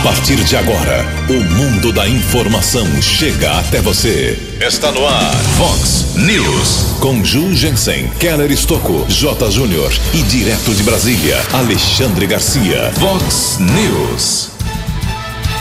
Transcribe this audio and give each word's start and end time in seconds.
A 0.00 0.02
partir 0.02 0.42
de 0.44 0.56
agora, 0.56 1.04
o 1.28 1.44
mundo 1.56 1.92
da 1.92 2.08
informação 2.08 2.86
chega 3.02 3.58
até 3.58 3.82
você. 3.82 4.56
Está 4.58 4.90
no 4.90 5.06
ar, 5.06 5.34
Fox 5.58 6.14
News. 6.16 6.96
Com 7.00 7.22
Ju 7.22 7.54
Jensen, 7.54 8.08
Keller 8.18 8.50
Estocco, 8.50 9.04
J. 9.10 9.50
Júnior 9.50 9.92
e 10.14 10.22
direto 10.22 10.74
de 10.74 10.82
Brasília, 10.84 11.36
Alexandre 11.52 12.26
Garcia. 12.26 12.90
Fox 12.98 13.58
News. 13.60 14.48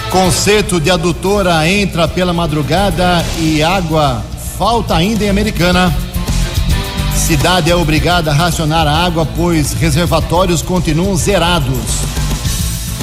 Conceito 0.09 0.79
de 0.79 0.89
adutora 0.89 1.69
entra 1.69 2.07
pela 2.07 2.31
madrugada 2.31 3.25
e 3.39 3.61
água 3.61 4.23
falta 4.57 4.95
ainda 4.95 5.25
em 5.25 5.29
Americana. 5.29 5.93
Cidade 7.13 7.69
é 7.69 7.75
obrigada 7.75 8.31
a 8.31 8.33
racionar 8.33 8.87
a 8.87 9.05
água, 9.05 9.27
pois 9.35 9.73
reservatórios 9.73 10.61
continuam 10.61 11.13
zerados. 11.17 12.07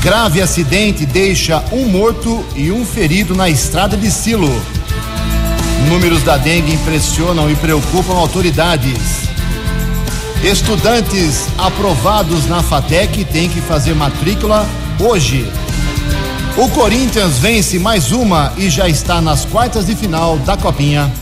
Grave 0.06 0.40
acidente 0.40 1.04
deixa 1.04 1.64
um 1.72 1.88
morto 1.88 2.46
e 2.54 2.70
um 2.70 2.86
ferido 2.86 3.34
na 3.34 3.50
estrada 3.50 3.96
de 3.96 4.08
Silo. 4.08 4.62
Números 5.88 6.22
da 6.22 6.36
dengue 6.36 6.74
impressionam 6.74 7.50
e 7.50 7.56
preocupam 7.56 8.14
autoridades. 8.14 9.28
Estudantes 10.44 11.48
aprovados 11.58 12.46
na 12.46 12.62
FATEC 12.62 13.24
têm 13.24 13.48
que 13.48 13.60
fazer 13.60 13.96
matrícula 13.96 14.64
hoje. 15.00 15.44
O 16.56 16.68
Corinthians 16.68 17.38
vence 17.38 17.76
mais 17.80 18.12
uma 18.12 18.52
e 18.56 18.70
já 18.70 18.88
está 18.88 19.20
nas 19.20 19.44
quartas 19.44 19.86
de 19.86 19.96
final 19.96 20.38
da 20.38 20.56
Copinha. 20.56 21.12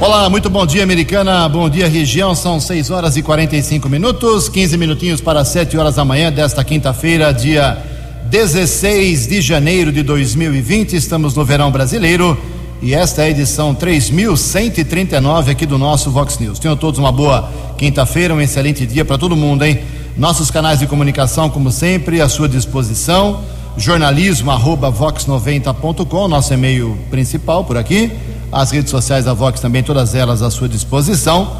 Olá, 0.00 0.30
muito 0.30 0.48
bom 0.48 0.64
dia, 0.64 0.82
americana. 0.82 1.46
Bom 1.46 1.68
dia, 1.68 1.86
região. 1.86 2.34
São 2.34 2.58
6 2.58 2.90
horas 2.90 3.18
e 3.18 3.22
45 3.22 3.86
minutos, 3.86 4.48
15 4.48 4.78
minutinhos 4.78 5.20
para 5.20 5.44
7 5.44 5.76
horas 5.76 5.96
da 5.96 6.06
manhã 6.06 6.32
desta 6.32 6.64
quinta-feira, 6.64 7.34
dia 7.34 7.97
16 8.30 9.26
de 9.26 9.40
janeiro 9.40 9.90
de 9.90 10.02
2020. 10.02 10.94
Estamos 10.94 11.34
no 11.34 11.46
verão 11.46 11.70
brasileiro 11.70 12.36
e 12.82 12.92
esta 12.92 13.22
é 13.22 13.24
a 13.24 13.30
edição 13.30 13.74
3139 13.74 15.50
aqui 15.50 15.64
do 15.64 15.78
nosso 15.78 16.10
Vox 16.10 16.38
News. 16.38 16.58
Tenham 16.58 16.76
todos 16.76 17.00
uma 17.00 17.10
boa 17.10 17.50
quinta-feira, 17.78 18.34
um 18.34 18.40
excelente 18.40 18.84
dia 18.84 19.02
para 19.02 19.16
todo 19.16 19.34
mundo, 19.34 19.64
hein? 19.64 19.80
Nossos 20.14 20.50
canais 20.50 20.78
de 20.78 20.86
comunicação, 20.86 21.48
como 21.48 21.70
sempre, 21.70 22.20
à 22.20 22.28
sua 22.28 22.46
disposição. 22.46 23.40
Jornalismo 23.78 24.50
arroba 24.50 24.92
vox90.com, 24.92 26.28
nosso 26.28 26.52
e-mail 26.52 26.98
principal 27.10 27.64
por 27.64 27.78
aqui. 27.78 28.12
As 28.52 28.70
redes 28.70 28.90
sociais 28.90 29.24
da 29.24 29.32
Vox 29.32 29.58
também, 29.58 29.82
todas 29.82 30.14
elas 30.14 30.42
à 30.42 30.50
sua 30.50 30.68
disposição. 30.68 31.50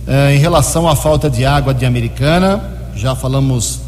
eh, 0.08 0.36
em 0.36 0.40
relação 0.40 0.88
à 0.88 0.96
falta 0.96 1.30
de 1.30 1.46
água 1.46 1.74
de 1.74 1.86
Americana. 1.86 2.64
Já 2.96 3.16
falamos 3.16 3.82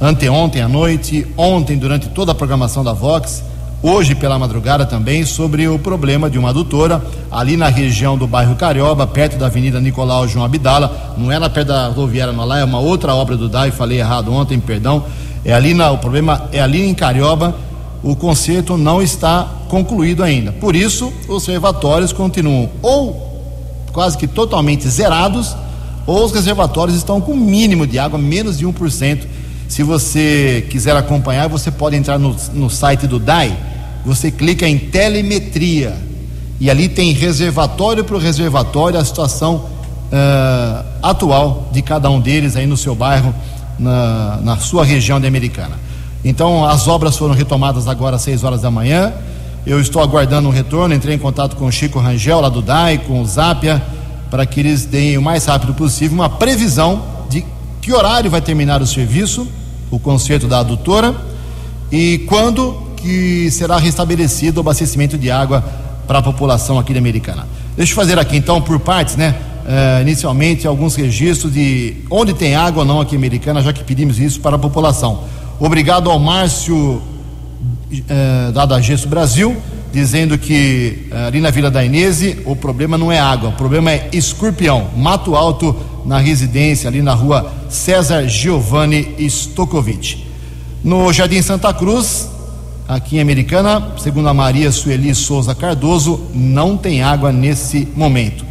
anteontem 0.00 0.62
à 0.62 0.68
noite, 0.68 1.26
ontem 1.36 1.76
durante 1.76 2.08
toda 2.08 2.32
a 2.32 2.34
programação 2.34 2.82
da 2.82 2.92
Vox 2.92 3.42
hoje 3.82 4.14
pela 4.14 4.38
madrugada 4.38 4.84
também 4.84 5.24
sobre 5.24 5.66
o 5.66 5.78
problema 5.78 6.28
de 6.28 6.38
uma 6.38 6.50
adutora 6.50 7.02
ali 7.30 7.56
na 7.56 7.68
região 7.68 8.16
do 8.16 8.26
bairro 8.26 8.54
Carioba, 8.54 9.06
perto 9.06 9.38
da 9.38 9.46
Avenida 9.46 9.80
Nicolau 9.80 10.28
João 10.28 10.44
Abdala, 10.44 11.14
não 11.16 11.32
é 11.32 11.38
na 11.38 11.48
perto 11.48 11.68
da 11.68 11.88
rodoviária 11.88 12.32
não 12.32 12.44
lá, 12.44 12.58
é 12.58 12.64
uma 12.64 12.78
outra 12.78 13.14
obra 13.14 13.36
do 13.36 13.48
DAI, 13.48 13.70
falei 13.70 13.98
errado 13.98 14.32
ontem, 14.32 14.58
perdão. 14.60 15.04
É 15.44 15.52
ali 15.54 15.72
na, 15.72 15.90
o 15.90 15.98
problema 15.98 16.48
é 16.52 16.60
ali 16.60 16.86
em 16.86 16.94
Carioba, 16.94 17.54
o 18.02 18.14
conserto 18.14 18.76
não 18.76 19.00
está 19.02 19.48
concluído 19.68 20.22
ainda. 20.22 20.52
Por 20.52 20.76
isso, 20.76 21.12
os 21.28 21.46
reservatórios 21.46 22.12
continuam 22.12 22.68
ou 22.82 23.30
quase 23.92 24.16
que 24.16 24.26
totalmente 24.26 24.88
zerados, 24.88 25.54
ou 26.06 26.24
os 26.24 26.32
reservatórios 26.32 26.96
estão 26.96 27.20
com 27.20 27.34
mínimo 27.34 27.86
de 27.86 27.98
água, 27.98 28.18
menos 28.18 28.58
de 28.58 28.66
1%. 28.66 29.39
Se 29.70 29.84
você 29.84 30.66
quiser 30.68 30.96
acompanhar, 30.96 31.48
você 31.48 31.70
pode 31.70 31.94
entrar 31.94 32.18
no, 32.18 32.34
no 32.52 32.68
site 32.68 33.06
do 33.06 33.20
DAI, 33.20 33.56
você 34.04 34.28
clica 34.28 34.66
em 34.68 34.76
telemetria 34.76 35.96
e 36.58 36.68
ali 36.68 36.88
tem 36.88 37.12
reservatório 37.12 38.02
por 38.02 38.20
reservatório 38.20 38.98
a 38.98 39.04
situação 39.04 39.66
uh, 40.10 40.84
atual 41.00 41.68
de 41.70 41.82
cada 41.82 42.10
um 42.10 42.18
deles 42.18 42.56
aí 42.56 42.66
no 42.66 42.76
seu 42.76 42.96
bairro, 42.96 43.32
na, 43.78 44.40
na 44.42 44.56
sua 44.56 44.84
região 44.84 45.20
de 45.20 45.28
Americana. 45.28 45.78
Então 46.24 46.66
as 46.66 46.88
obras 46.88 47.16
foram 47.16 47.32
retomadas 47.32 47.86
agora 47.86 48.16
às 48.16 48.22
6 48.22 48.42
horas 48.42 48.62
da 48.62 48.72
manhã. 48.72 49.12
Eu 49.64 49.80
estou 49.80 50.02
aguardando 50.02 50.48
um 50.48 50.52
retorno. 50.52 50.96
Entrei 50.96 51.14
em 51.14 51.18
contato 51.18 51.54
com 51.54 51.66
o 51.66 51.70
Chico 51.70 52.00
Rangel, 52.00 52.40
lá 52.40 52.48
do 52.48 52.60
DAI, 52.60 52.98
com 52.98 53.22
o 53.22 53.24
Zápia, 53.24 53.80
para 54.32 54.44
que 54.44 54.58
eles 54.58 54.84
deem 54.84 55.16
o 55.16 55.22
mais 55.22 55.44
rápido 55.44 55.74
possível 55.74 56.16
uma 56.16 56.28
previsão 56.28 57.04
de 57.30 57.44
que 57.80 57.92
horário 57.92 58.28
vai 58.28 58.40
terminar 58.40 58.82
o 58.82 58.86
serviço, 58.86 59.46
o 59.90 59.98
concerto 59.98 60.46
da 60.46 60.60
adutora, 60.60 61.14
e 61.90 62.24
quando 62.28 62.90
que 62.96 63.50
será 63.50 63.78
restabelecido 63.78 64.58
o 64.58 64.60
abastecimento 64.60 65.16
de 65.16 65.30
água 65.30 65.64
para 66.06 66.18
a 66.18 66.22
população 66.22 66.78
aqui 66.78 66.92
de 66.92 66.98
Americana. 66.98 67.46
Deixa 67.76 67.92
eu 67.92 67.96
fazer 67.96 68.18
aqui 68.18 68.36
então 68.36 68.60
por 68.60 68.78
partes, 68.80 69.16
né? 69.16 69.34
Uh, 69.60 70.02
inicialmente 70.02 70.66
alguns 70.66 70.96
registros 70.96 71.52
de 71.52 71.96
onde 72.10 72.34
tem 72.34 72.56
água 72.56 72.82
ou 72.82 72.86
não 72.86 73.00
aqui 73.00 73.14
Americana, 73.14 73.62
já 73.62 73.72
que 73.72 73.84
pedimos 73.84 74.18
isso 74.18 74.40
para 74.40 74.56
a 74.56 74.58
população. 74.58 75.24
Obrigado 75.58 76.10
ao 76.10 76.18
Márcio 76.18 76.76
uh, 76.76 78.52
da 78.52 78.66
Dagesso 78.66 79.08
Brasil, 79.08 79.56
dizendo 79.92 80.36
que 80.36 81.08
uh, 81.12 81.28
ali 81.28 81.40
na 81.40 81.50
Vila 81.50 81.70
da 81.70 81.84
Inese 81.84 82.40
o 82.44 82.56
problema 82.56 82.98
não 82.98 83.12
é 83.12 83.20
água, 83.20 83.50
o 83.50 83.52
problema 83.52 83.92
é 83.92 84.08
escorpião, 84.12 84.88
mato 84.96 85.36
alto 85.36 85.76
na 86.04 86.18
residência 86.18 86.88
ali 86.88 87.02
na 87.02 87.14
rua 87.14 87.52
César 87.68 88.26
Giovanni 88.28 89.14
Stokovic. 89.28 90.26
No 90.82 91.12
Jardim 91.12 91.42
Santa 91.42 91.72
Cruz, 91.74 92.28
aqui 92.88 93.18
em 93.18 93.20
Americana, 93.20 93.92
segundo 93.98 94.28
a 94.28 94.34
Maria 94.34 94.72
Sueli 94.72 95.14
Souza 95.14 95.54
Cardoso, 95.54 96.22
não 96.34 96.76
tem 96.76 97.02
água 97.02 97.30
nesse 97.30 97.86
momento. 97.94 98.44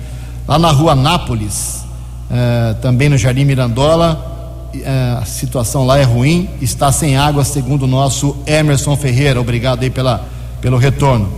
Lá 0.48 0.58
na 0.58 0.72
rua 0.72 0.96
Nápoles, 0.96 1.84
eh, 2.32 2.76
também 2.82 3.10
no 3.10 3.18
Jardim 3.18 3.46
Mirandola, 3.46 4.70
eh, 4.74 5.18
a 5.20 5.26
situação 5.26 5.86
lá 5.86 5.98
é 5.98 6.04
ruim, 6.04 6.48
está 6.62 6.92
sem 6.92 7.18
água, 7.18 7.44
segundo 7.44 7.84
o 7.84 7.88
nosso 7.88 8.38
Emerson 8.46 8.96
Ferreira. 8.96 9.42
Obrigado 9.42 9.84
aí 9.84 9.90
pela, 9.90 10.24
pelo 10.62 10.78
retorno. 10.78 11.30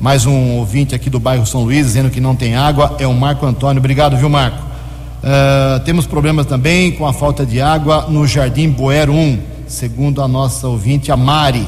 Mais 0.00 0.26
um 0.26 0.52
ouvinte 0.52 0.94
aqui 0.94 1.10
do 1.10 1.18
bairro 1.18 1.46
São 1.46 1.64
Luís 1.64 1.86
dizendo 1.86 2.10
que 2.10 2.20
não 2.20 2.36
tem 2.36 2.54
água, 2.54 2.96
é 2.98 3.06
o 3.06 3.14
Marco 3.14 3.44
Antônio. 3.46 3.80
Obrigado, 3.80 4.16
viu, 4.16 4.28
Marco? 4.28 4.62
Uh, 5.22 5.80
temos 5.84 6.06
problemas 6.06 6.46
também 6.46 6.92
com 6.92 7.06
a 7.06 7.12
falta 7.12 7.44
de 7.44 7.60
água 7.60 8.06
no 8.08 8.26
Jardim 8.26 8.68
Boer 8.68 9.10
1, 9.10 9.38
segundo 9.66 10.22
a 10.22 10.28
nossa 10.28 10.68
ouvinte, 10.68 11.10
a 11.10 11.16
Mari. 11.16 11.66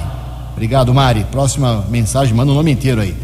Obrigado, 0.53 0.93
Mari. 0.93 1.27
Próxima 1.31 1.85
mensagem, 1.89 2.35
manda 2.35 2.53
o 2.53 2.55
nome 2.55 2.71
inteiro 2.71 3.01
aí. 3.01 3.15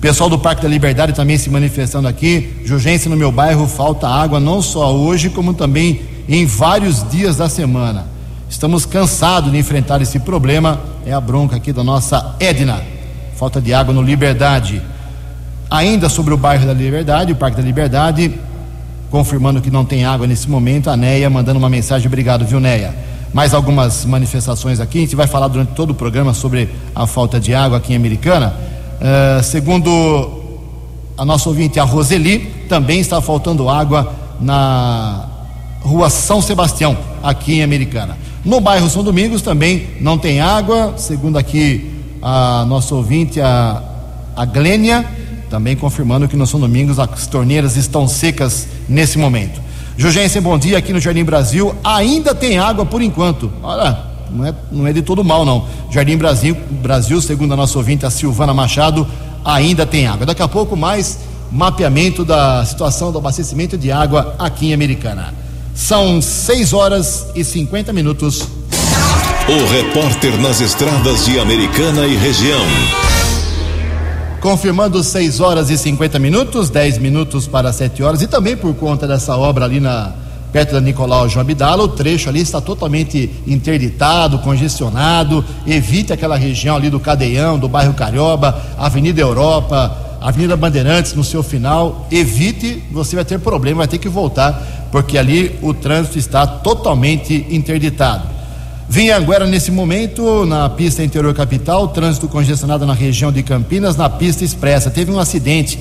Pessoal 0.00 0.28
do 0.28 0.38
Parque 0.38 0.62
da 0.62 0.68
Liberdade 0.68 1.12
também 1.12 1.38
se 1.38 1.48
manifestando 1.48 2.06
aqui. 2.06 2.60
Jurgência 2.64 3.08
no 3.08 3.16
meu 3.16 3.32
bairro, 3.32 3.66
falta 3.66 4.06
água 4.06 4.38
não 4.38 4.60
só 4.60 4.94
hoje, 4.94 5.30
como 5.30 5.54
também 5.54 6.02
em 6.28 6.44
vários 6.44 7.08
dias 7.10 7.36
da 7.36 7.48
semana. 7.48 8.06
Estamos 8.48 8.84
cansados 8.84 9.50
de 9.50 9.58
enfrentar 9.58 10.02
esse 10.02 10.18
problema. 10.18 10.78
É 11.06 11.12
a 11.12 11.20
bronca 11.20 11.56
aqui 11.56 11.72
da 11.72 11.82
nossa 11.82 12.36
Edna. 12.38 12.82
Falta 13.36 13.60
de 13.60 13.72
água 13.72 13.94
no 13.94 14.02
Liberdade. 14.02 14.82
Ainda 15.70 16.08
sobre 16.08 16.34
o 16.34 16.36
bairro 16.36 16.66
da 16.66 16.74
Liberdade, 16.74 17.32
o 17.32 17.36
Parque 17.36 17.56
da 17.56 17.62
Liberdade, 17.62 18.32
confirmando 19.14 19.60
que 19.60 19.70
não 19.70 19.84
tem 19.84 20.04
água 20.04 20.26
nesse 20.26 20.50
momento, 20.50 20.90
a 20.90 20.96
Neia 20.96 21.30
mandando 21.30 21.56
uma 21.56 21.70
mensagem. 21.70 22.08
Obrigado, 22.08 22.44
viu, 22.44 22.58
Neia? 22.58 22.92
mais 23.32 23.54
algumas 23.54 24.04
manifestações 24.04 24.80
aqui. 24.80 24.98
A 24.98 25.00
gente 25.02 25.14
vai 25.14 25.28
falar 25.28 25.46
durante 25.46 25.70
todo 25.70 25.90
o 25.90 25.94
programa 25.94 26.34
sobre 26.34 26.68
a 26.92 27.06
falta 27.06 27.38
de 27.38 27.54
água 27.54 27.78
aqui 27.78 27.92
em 27.92 27.96
Americana. 27.96 28.52
Uh, 29.00 29.40
segundo 29.44 30.42
a 31.16 31.24
nossa 31.24 31.48
ouvinte, 31.48 31.78
a 31.78 31.84
Roseli, 31.84 32.40
também 32.68 32.98
está 32.98 33.20
faltando 33.20 33.68
água 33.68 34.12
na 34.40 35.26
rua 35.80 36.10
São 36.10 36.42
Sebastião, 36.42 36.96
aqui 37.22 37.54
em 37.54 37.62
Americana. 37.62 38.18
No 38.44 38.60
bairro 38.60 38.90
São 38.90 39.04
Domingos 39.04 39.42
também 39.42 39.90
não 40.00 40.18
tem 40.18 40.40
água, 40.40 40.94
segundo 40.96 41.38
aqui 41.38 41.88
a 42.20 42.64
nossa 42.66 42.96
ouvinte, 42.96 43.40
a, 43.40 43.80
a 44.34 44.44
Glênia, 44.44 45.04
também 45.54 45.76
confirmando 45.76 46.26
que 46.26 46.36
no 46.36 46.48
São 46.48 46.58
Domingos 46.58 46.98
as 46.98 47.28
torneiras 47.28 47.76
estão 47.76 48.08
secas 48.08 48.66
nesse 48.88 49.16
momento. 49.16 49.60
Jugensen, 49.96 50.42
bom 50.42 50.58
dia. 50.58 50.76
Aqui 50.76 50.92
no 50.92 50.98
Jardim 50.98 51.22
Brasil 51.22 51.72
ainda 51.84 52.34
tem 52.34 52.58
água 52.58 52.84
por 52.84 53.00
enquanto. 53.00 53.48
Olha, 53.62 53.96
não 54.32 54.44
é, 54.44 54.54
não 54.72 54.84
é 54.84 54.92
de 54.92 55.00
todo 55.00 55.22
mal, 55.22 55.44
não. 55.44 55.68
Jardim 55.92 56.16
Brasil, 56.16 56.56
Brasil, 56.82 57.22
segundo 57.22 57.54
a 57.54 57.56
nossa 57.56 57.78
ouvinte, 57.78 58.04
a 58.04 58.10
Silvana 58.10 58.52
Machado, 58.52 59.06
ainda 59.44 59.86
tem 59.86 60.08
água. 60.08 60.26
Daqui 60.26 60.42
a 60.42 60.48
pouco, 60.48 60.76
mais 60.76 61.20
mapeamento 61.52 62.24
da 62.24 62.64
situação 62.64 63.12
do 63.12 63.18
abastecimento 63.18 63.78
de 63.78 63.92
água 63.92 64.34
aqui 64.36 64.70
em 64.70 64.74
Americana. 64.74 65.32
São 65.72 66.20
6 66.20 66.72
horas 66.72 67.26
e 67.32 67.44
50 67.44 67.92
minutos. 67.92 68.48
O 69.46 69.70
repórter 69.70 70.36
nas 70.40 70.60
estradas 70.60 71.24
de 71.26 71.38
Americana 71.38 72.08
e 72.08 72.16
região. 72.16 73.13
Confirmando 74.44 75.02
6 75.02 75.40
horas 75.40 75.70
e 75.70 75.78
50 75.78 76.18
minutos, 76.18 76.68
10 76.68 76.98
minutos 76.98 77.46
para 77.46 77.72
7 77.72 78.02
horas, 78.02 78.20
e 78.20 78.26
também 78.26 78.54
por 78.54 78.74
conta 78.74 79.08
dessa 79.08 79.34
obra 79.38 79.64
ali 79.64 79.80
na 79.80 80.12
perto 80.52 80.74
da 80.74 80.82
Nicolau 80.82 81.26
João 81.30 81.40
Abdala, 81.40 81.82
o 81.82 81.88
trecho 81.88 82.28
ali 82.28 82.40
está 82.40 82.60
totalmente 82.60 83.30
interditado, 83.46 84.38
congestionado. 84.40 85.42
Evite 85.66 86.12
aquela 86.12 86.36
região 86.36 86.76
ali 86.76 86.90
do 86.90 87.00
Cadeião, 87.00 87.58
do 87.58 87.70
bairro 87.70 87.94
Carioba, 87.94 88.62
Avenida 88.76 89.18
Europa, 89.18 90.18
Avenida 90.20 90.58
Bandeirantes 90.58 91.14
no 91.14 91.24
seu 91.24 91.42
final. 91.42 92.06
Evite, 92.10 92.84
você 92.92 93.16
vai 93.16 93.24
ter 93.24 93.38
problema, 93.38 93.78
vai 93.78 93.88
ter 93.88 93.96
que 93.96 94.10
voltar, 94.10 94.88
porque 94.92 95.16
ali 95.16 95.58
o 95.62 95.72
trânsito 95.72 96.18
está 96.18 96.46
totalmente 96.46 97.46
interditado. 97.48 98.33
Vinhanguera, 98.88 99.46
nesse 99.46 99.70
momento, 99.70 100.44
na 100.44 100.68
pista 100.68 101.02
interior 101.02 101.32
capital, 101.34 101.88
trânsito 101.88 102.28
congestionado 102.28 102.84
na 102.84 102.92
região 102.92 103.32
de 103.32 103.42
Campinas, 103.42 103.96
na 103.96 104.10
pista 104.10 104.44
expressa. 104.44 104.90
Teve 104.90 105.10
um 105.10 105.18
acidente 105.18 105.78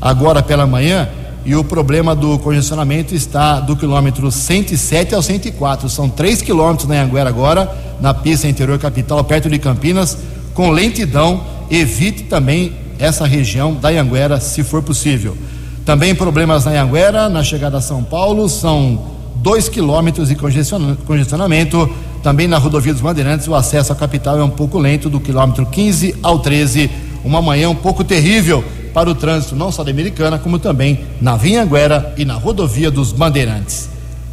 agora 0.00 0.40
pela 0.40 0.64
manhã 0.64 1.08
e 1.44 1.56
o 1.56 1.64
problema 1.64 2.14
do 2.14 2.38
congestionamento 2.38 3.12
está 3.12 3.58
do 3.58 3.76
quilômetro 3.76 4.30
107 4.30 5.14
ao 5.16 5.20
104. 5.20 5.88
São 5.90 6.08
3 6.08 6.42
quilômetros 6.42 6.88
na 6.88 7.02
Anguera 7.02 7.28
agora, 7.28 7.70
na 8.00 8.14
pista 8.14 8.46
interior 8.46 8.78
capital, 8.78 9.22
perto 9.24 9.50
de 9.50 9.58
Campinas, 9.58 10.16
com 10.54 10.70
lentidão. 10.70 11.42
Evite 11.68 12.22
também 12.22 12.72
essa 13.00 13.26
região 13.26 13.74
da 13.74 13.88
Anguera, 13.88 14.38
se 14.38 14.62
for 14.62 14.80
possível. 14.80 15.36
Também 15.84 16.14
problemas 16.14 16.64
na 16.64 16.80
Anguera, 16.80 17.28
na 17.28 17.42
chegada 17.42 17.78
a 17.78 17.80
São 17.80 18.02
Paulo, 18.04 18.48
são 18.48 19.12
2 19.36 19.68
quilômetros 19.68 20.28
de 20.28 20.36
congestionamento 20.36 21.90
também 22.24 22.48
na 22.48 22.56
rodovia 22.56 22.94
dos 22.94 23.02
Bandeirantes, 23.02 23.46
o 23.46 23.54
acesso 23.54 23.92
à 23.92 23.94
capital 23.94 24.38
é 24.38 24.42
um 24.42 24.48
pouco 24.48 24.78
lento, 24.78 25.10
do 25.10 25.20
quilômetro 25.20 25.66
15 25.66 26.16
ao 26.22 26.38
13. 26.38 26.90
Uma 27.22 27.42
manhã 27.42 27.68
um 27.68 27.74
pouco 27.74 28.02
terrível 28.02 28.64
para 28.94 29.10
o 29.10 29.14
trânsito, 29.14 29.54
não 29.54 29.70
só 29.70 29.84
da 29.84 29.90
Americana, 29.90 30.38
como 30.38 30.58
também 30.58 31.04
na 31.20 31.36
Vinhanguera 31.36 32.14
e 32.16 32.24
na 32.24 32.32
rodovia 32.32 32.90
dos 32.90 33.12
Bandeirantes. 33.12 33.90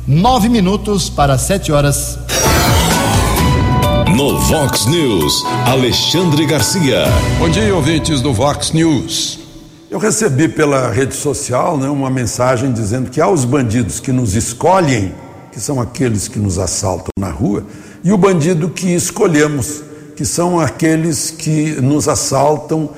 Nove 0.08 0.48
minutos 0.48 1.10
para 1.10 1.38
sete 1.38 1.74
horas. 1.74 2.18
No 4.16 4.40
Vox 4.40 4.86
News, 4.86 5.44
Alexandre 5.66 6.46
Garcia. 6.46 7.04
Bom 7.40 7.50
dia, 7.50 7.76
ouvintes 7.76 8.22
do 8.22 8.32
Vox 8.32 8.72
News. 8.72 9.38
Eu 9.90 10.00
recebi 10.00 10.48
pela 10.48 10.90
rede 10.92 11.14
social 11.14 11.78
né, 11.78 11.90
uma 11.90 12.10
mensagem 12.10 12.72
dizendo 12.72 13.10
que 13.10 13.20
há 13.20 13.28
os 13.28 13.44
bandidos 13.44 14.00
que 14.00 14.14
nos 14.14 14.34
escolhem 14.34 15.12
que 15.52 15.60
são 15.60 15.82
aqueles 15.82 16.28
que 16.28 16.40
nos 16.40 16.58
assaltam 16.58 17.10
na 17.20 17.30
rua, 17.30 17.66
e 18.04 18.12
o 18.12 18.18
bandido 18.18 18.70
que 18.70 18.88
escolhemos, 18.88 19.84
que 20.16 20.26
são 20.26 20.60
aqueles 20.60 21.32
que 21.32 21.80
nos 21.82 22.08
assaltam 22.08 22.90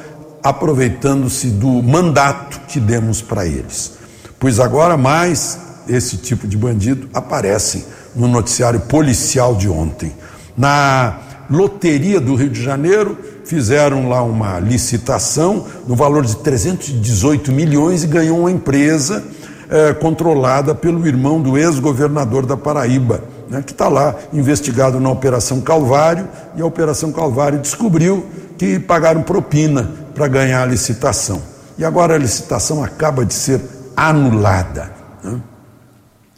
aproveitando-se 0.42 1.48
do 1.48 1.82
mandato 1.82 2.62
que 2.68 2.80
demos 2.80 3.22
para 3.22 3.46
eles. 3.46 3.94
Pois 4.40 4.60
agora 4.60 4.98
mais 4.98 5.58
esse 5.88 6.18
tipo 6.18 6.48
de 6.48 6.58
bandido 6.58 7.08
aparecem 7.14 7.86
no 8.16 8.28
noticiário 8.28 8.82
policial 8.82 9.56
de 9.56 9.70
ontem. 9.70 10.14
Na 10.58 11.20
loteria 11.50 12.20
do 12.20 12.36
Rio 12.36 12.50
de 12.50 12.62
Janeiro, 12.62 13.18
fizeram 13.46 14.10
lá 14.10 14.22
uma 14.22 14.60
licitação 14.60 15.66
no 15.88 15.96
valor 15.96 16.26
de 16.26 16.36
318 16.38 17.52
milhões 17.52 18.04
e 18.04 18.08
ganhou 18.08 18.40
uma 18.40 18.52
empresa 18.52 19.24
é, 19.74 19.92
controlada 19.92 20.75
pelo 20.75 21.08
irmão 21.08 21.42
do 21.42 21.58
ex-governador 21.58 22.46
da 22.46 22.56
Paraíba, 22.56 23.24
né, 23.50 23.64
que 23.66 23.72
está 23.72 23.90
lá 23.90 24.14
investigado 24.31 25.00
na 25.00 25.10
Operação 25.10 25.60
Calvário, 25.62 26.30
e 26.56 26.62
a 26.62 26.66
Operação 26.66 27.12
Calvário 27.12 27.58
descobriu 27.58 28.24
que 28.56 28.78
pagaram 28.78 29.24
propina 29.24 29.90
para 30.14 30.28
ganhar 30.28 30.62
a 30.62 30.66
licitação. 30.68 31.42
E 31.75 31.84
agora 31.84 32.14
a 32.14 32.20
licitação 32.20 32.84
acaba 32.84 33.25
de 33.25 33.34
ser 33.34 33.62
anulada. 33.98 34.92
Né? 35.24 35.42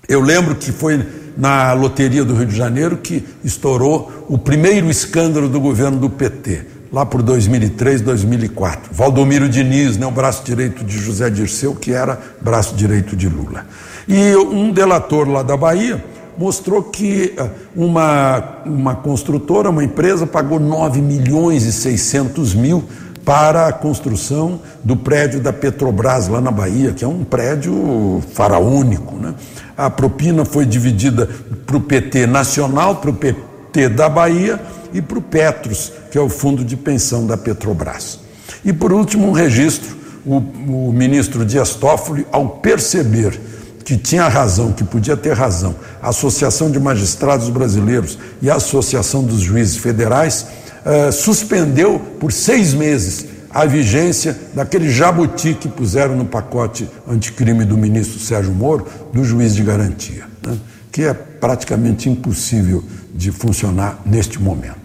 Eu 0.07 0.21
lembro 0.21 0.55
que 0.55 0.71
foi 0.71 1.05
na 1.35 1.73
loteria 1.73 2.23
do 2.23 2.35
Rio 2.35 2.45
de 2.45 2.55
Janeiro 2.55 2.95
que 2.95 3.27
estourou 3.43 4.25
o 4.29 4.37
primeiro 4.37 4.89
escândalo 4.89 5.49
do 5.49 5.59
governo 5.59 5.97
do 5.97 6.09
PT 6.09 6.74
lá 6.95 7.05
por 7.05 7.21
2003, 7.21 7.99
2004. 7.99 8.83
Valdomiro 8.93 9.49
Diniz, 9.49 9.97
né, 9.97 10.05
o 10.05 10.11
braço 10.11 10.45
direito 10.45 10.81
de 10.81 10.97
José 10.97 11.29
Dirceu, 11.29 11.75
que 11.75 11.91
era 11.91 12.17
braço 12.39 12.73
direito 12.73 13.17
de 13.17 13.27
Lula. 13.27 13.65
E 14.07 14.33
um 14.37 14.71
delator 14.71 15.27
lá 15.27 15.43
da 15.43 15.57
Bahia 15.57 16.01
mostrou 16.37 16.81
que 16.81 17.33
eh, 17.37 17.49
uma, 17.75 18.61
uma 18.65 18.95
construtora, 18.95 19.69
uma 19.69 19.83
empresa, 19.83 20.25
pagou 20.25 20.57
9 20.57 21.01
milhões 21.01 21.65
e 21.65 21.73
600 21.73 22.55
mil 22.55 22.85
para 23.25 23.67
a 23.67 23.73
construção 23.73 24.61
do 24.81 24.95
prédio 24.95 25.41
da 25.41 25.51
Petrobras 25.51 26.29
lá 26.29 26.39
na 26.39 26.51
Bahia, 26.51 26.93
que 26.93 27.03
é 27.03 27.07
um 27.07 27.25
prédio 27.25 28.23
faraônico. 28.33 29.17
Né? 29.17 29.33
A 29.75 29.89
propina 29.89 30.45
foi 30.45 30.65
dividida 30.65 31.27
para 31.65 31.75
o 31.75 31.81
PT 31.81 32.25
nacional, 32.25 32.95
para 32.95 33.09
o 33.09 33.13
PT 33.13 33.89
da 33.89 34.07
Bahia 34.07 34.61
e 34.95 35.01
para 35.01 35.19
o 35.19 35.21
Petros, 35.21 35.91
que 36.09 36.17
é 36.17 36.21
o 36.21 36.29
fundo 36.29 36.63
de 36.63 36.77
pensão 36.77 37.27
da 37.27 37.35
Petrobras. 37.35 38.17
E 38.63 38.71
por 38.71 38.93
último, 38.93 39.27
um 39.27 39.31
registro: 39.33 39.95
o, 40.25 40.37
o 40.37 40.93
ministro 40.93 41.45
Dias 41.45 41.75
Toffoli, 41.75 42.25
ao 42.31 42.47
perceber 42.47 43.37
que 43.83 43.97
tinha 43.97 44.27
razão, 44.27 44.71
que 44.71 44.83
podia 44.83 45.15
ter 45.17 45.33
razão, 45.33 45.75
a 46.01 46.09
Associação 46.09 46.71
de 46.71 46.79
Magistrados 46.79 47.49
Brasileiros 47.49 48.17
e 48.41 48.49
a 48.49 48.55
Associação 48.55 49.21
dos 49.21 49.41
Juízes 49.41 49.77
Federais, 49.77 50.47
eh, 50.83 51.11
suspendeu 51.11 51.99
por 52.19 52.31
seis 52.31 52.73
meses 52.73 53.27
a 53.51 53.65
vigência 53.65 54.35
daquele 54.53 54.89
jabuti 54.89 55.53
que 55.53 55.69
puseram 55.69 56.15
no 56.15 56.25
pacote 56.25 56.89
anticrime 57.07 57.63
do 57.63 57.77
ministro 57.77 58.19
Sérgio 58.19 58.53
Moro, 58.53 58.85
do 59.13 59.23
juiz 59.23 59.55
de 59.55 59.63
garantia, 59.63 60.25
né? 60.45 60.57
que 60.91 61.03
é 61.03 61.13
praticamente 61.13 62.09
impossível 62.09 62.83
de 63.13 63.31
funcionar 63.31 64.01
neste 64.05 64.41
momento. 64.41 64.84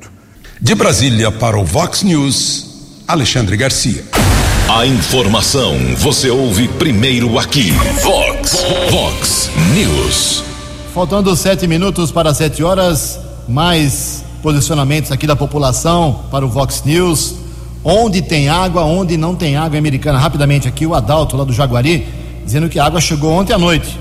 De 0.62 0.75
Brasília 0.75 1.33
para 1.33 1.59
o 1.59 1.64
Vox 1.64 2.02
News, 2.02 2.67
Alexandre 3.09 3.57
Garcia. 3.57 4.05
A 4.69 4.87
informação 4.87 5.75
você 5.97 6.29
ouve 6.29 6.69
primeiro 6.69 7.38
aqui. 7.38 7.71
Vox, 8.02 8.59
Vox 8.90 9.50
News. 9.73 10.45
Faltando 10.93 11.35
sete 11.35 11.67
minutos 11.67 12.12
para 12.12 12.35
sete 12.35 12.62
horas, 12.62 13.19
mais 13.49 14.23
posicionamentos 14.43 15.11
aqui 15.11 15.26
da 15.26 15.35
população 15.35 16.26
para 16.31 16.45
o 16.45 16.49
Vox 16.50 16.83
News. 16.85 17.37
Onde 17.83 18.21
tem 18.21 18.50
água, 18.50 18.85
onde 18.85 19.17
não 19.17 19.35
tem 19.35 19.57
água 19.57 19.79
americana. 19.79 20.19
Rapidamente 20.19 20.69
aqui, 20.69 20.85
o 20.85 20.95
Adalto 20.95 21.38
lá 21.38 21.45
do 21.45 21.55
Jaguari, 21.55 22.07
dizendo 22.45 22.69
que 22.69 22.79
a 22.79 22.85
água 22.85 23.00
chegou 23.00 23.33
ontem 23.33 23.55
à 23.55 23.59
noite. 23.59 23.99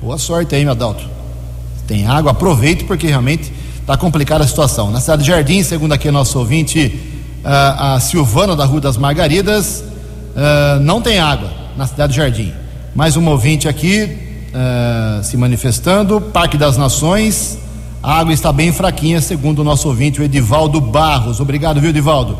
Boa 0.00 0.18
sorte 0.18 0.54
aí, 0.54 0.62
meu 0.62 0.70
Adalto. 0.70 1.02
Tem 1.84 2.06
água, 2.06 2.30
aproveite 2.30 2.84
porque 2.84 3.08
realmente 3.08 3.52
Está 3.86 3.96
complicada 3.96 4.42
a 4.42 4.46
situação. 4.48 4.90
Na 4.90 4.98
cidade 4.98 5.22
de 5.22 5.28
Jardim, 5.28 5.62
segundo 5.62 5.92
aqui 5.92 6.10
nosso 6.10 6.40
ouvinte, 6.40 6.92
uh, 7.44 7.94
a 7.94 8.00
Silvana 8.00 8.56
da 8.56 8.64
Rua 8.64 8.80
das 8.80 8.96
Margaridas, 8.96 9.84
uh, 10.34 10.80
não 10.80 11.00
tem 11.00 11.20
água 11.20 11.48
na 11.76 11.86
cidade 11.86 12.12
de 12.12 12.18
Jardim. 12.18 12.52
Mais 12.96 13.16
um 13.16 13.24
ouvinte 13.28 13.68
aqui 13.68 14.18
uh, 14.52 15.22
se 15.22 15.36
manifestando. 15.36 16.20
Parque 16.20 16.58
das 16.58 16.76
Nações, 16.76 17.58
a 18.02 18.18
água 18.18 18.34
está 18.34 18.52
bem 18.52 18.72
fraquinha, 18.72 19.20
segundo 19.20 19.60
o 19.60 19.64
nosso 19.64 19.86
ouvinte, 19.86 20.20
o 20.20 20.24
Edivaldo 20.24 20.80
Barros. 20.80 21.38
Obrigado, 21.38 21.80
viu, 21.80 21.90
Edivaldo? 21.90 22.36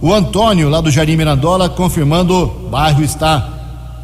O 0.00 0.14
Antônio, 0.14 0.68
lá 0.68 0.80
do 0.80 0.92
Jardim 0.92 1.16
Mirandola, 1.16 1.68
confirmando: 1.68 2.36
o 2.36 2.68
bairro 2.68 3.02
está 3.02 3.48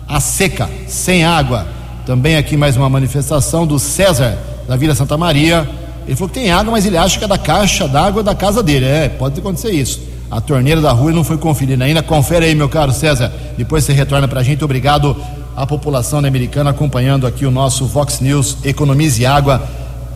a 0.08 0.18
seca, 0.18 0.68
sem 0.88 1.24
água. 1.24 1.68
Também 2.04 2.36
aqui 2.36 2.56
mais 2.56 2.76
uma 2.76 2.88
manifestação 2.88 3.64
do 3.64 3.78
César, 3.78 4.36
da 4.66 4.74
Vila 4.74 4.96
Santa 4.96 5.16
Maria. 5.16 5.78
Ele 6.10 6.16
falou 6.16 6.28
que 6.28 6.40
tem 6.40 6.50
água, 6.50 6.72
mas 6.72 6.84
ele 6.84 6.96
acha 6.96 7.16
que 7.16 7.24
é 7.24 7.28
da 7.28 7.38
caixa 7.38 7.86
d'água 7.86 8.20
da 8.20 8.34
casa 8.34 8.64
dele. 8.64 8.84
É, 8.84 9.08
pode 9.08 9.38
acontecer 9.38 9.70
isso. 9.70 10.00
A 10.28 10.40
torneira 10.40 10.80
da 10.80 10.90
rua 10.90 11.12
não 11.12 11.22
foi 11.22 11.38
conferida 11.38 11.84
ainda. 11.84 12.02
Confere 12.02 12.46
aí, 12.46 12.54
meu 12.54 12.68
caro 12.68 12.90
César. 12.90 13.32
Depois 13.56 13.84
você 13.84 13.92
retorna 13.92 14.26
para 14.26 14.40
a 14.40 14.42
gente. 14.42 14.64
Obrigado 14.64 15.16
à 15.56 15.64
população 15.64 16.18
americana 16.18 16.70
acompanhando 16.70 17.28
aqui 17.28 17.46
o 17.46 17.50
nosso 17.52 17.86
Vox 17.86 18.18
News 18.18 18.56
Economize 18.64 19.24
Água 19.24 19.62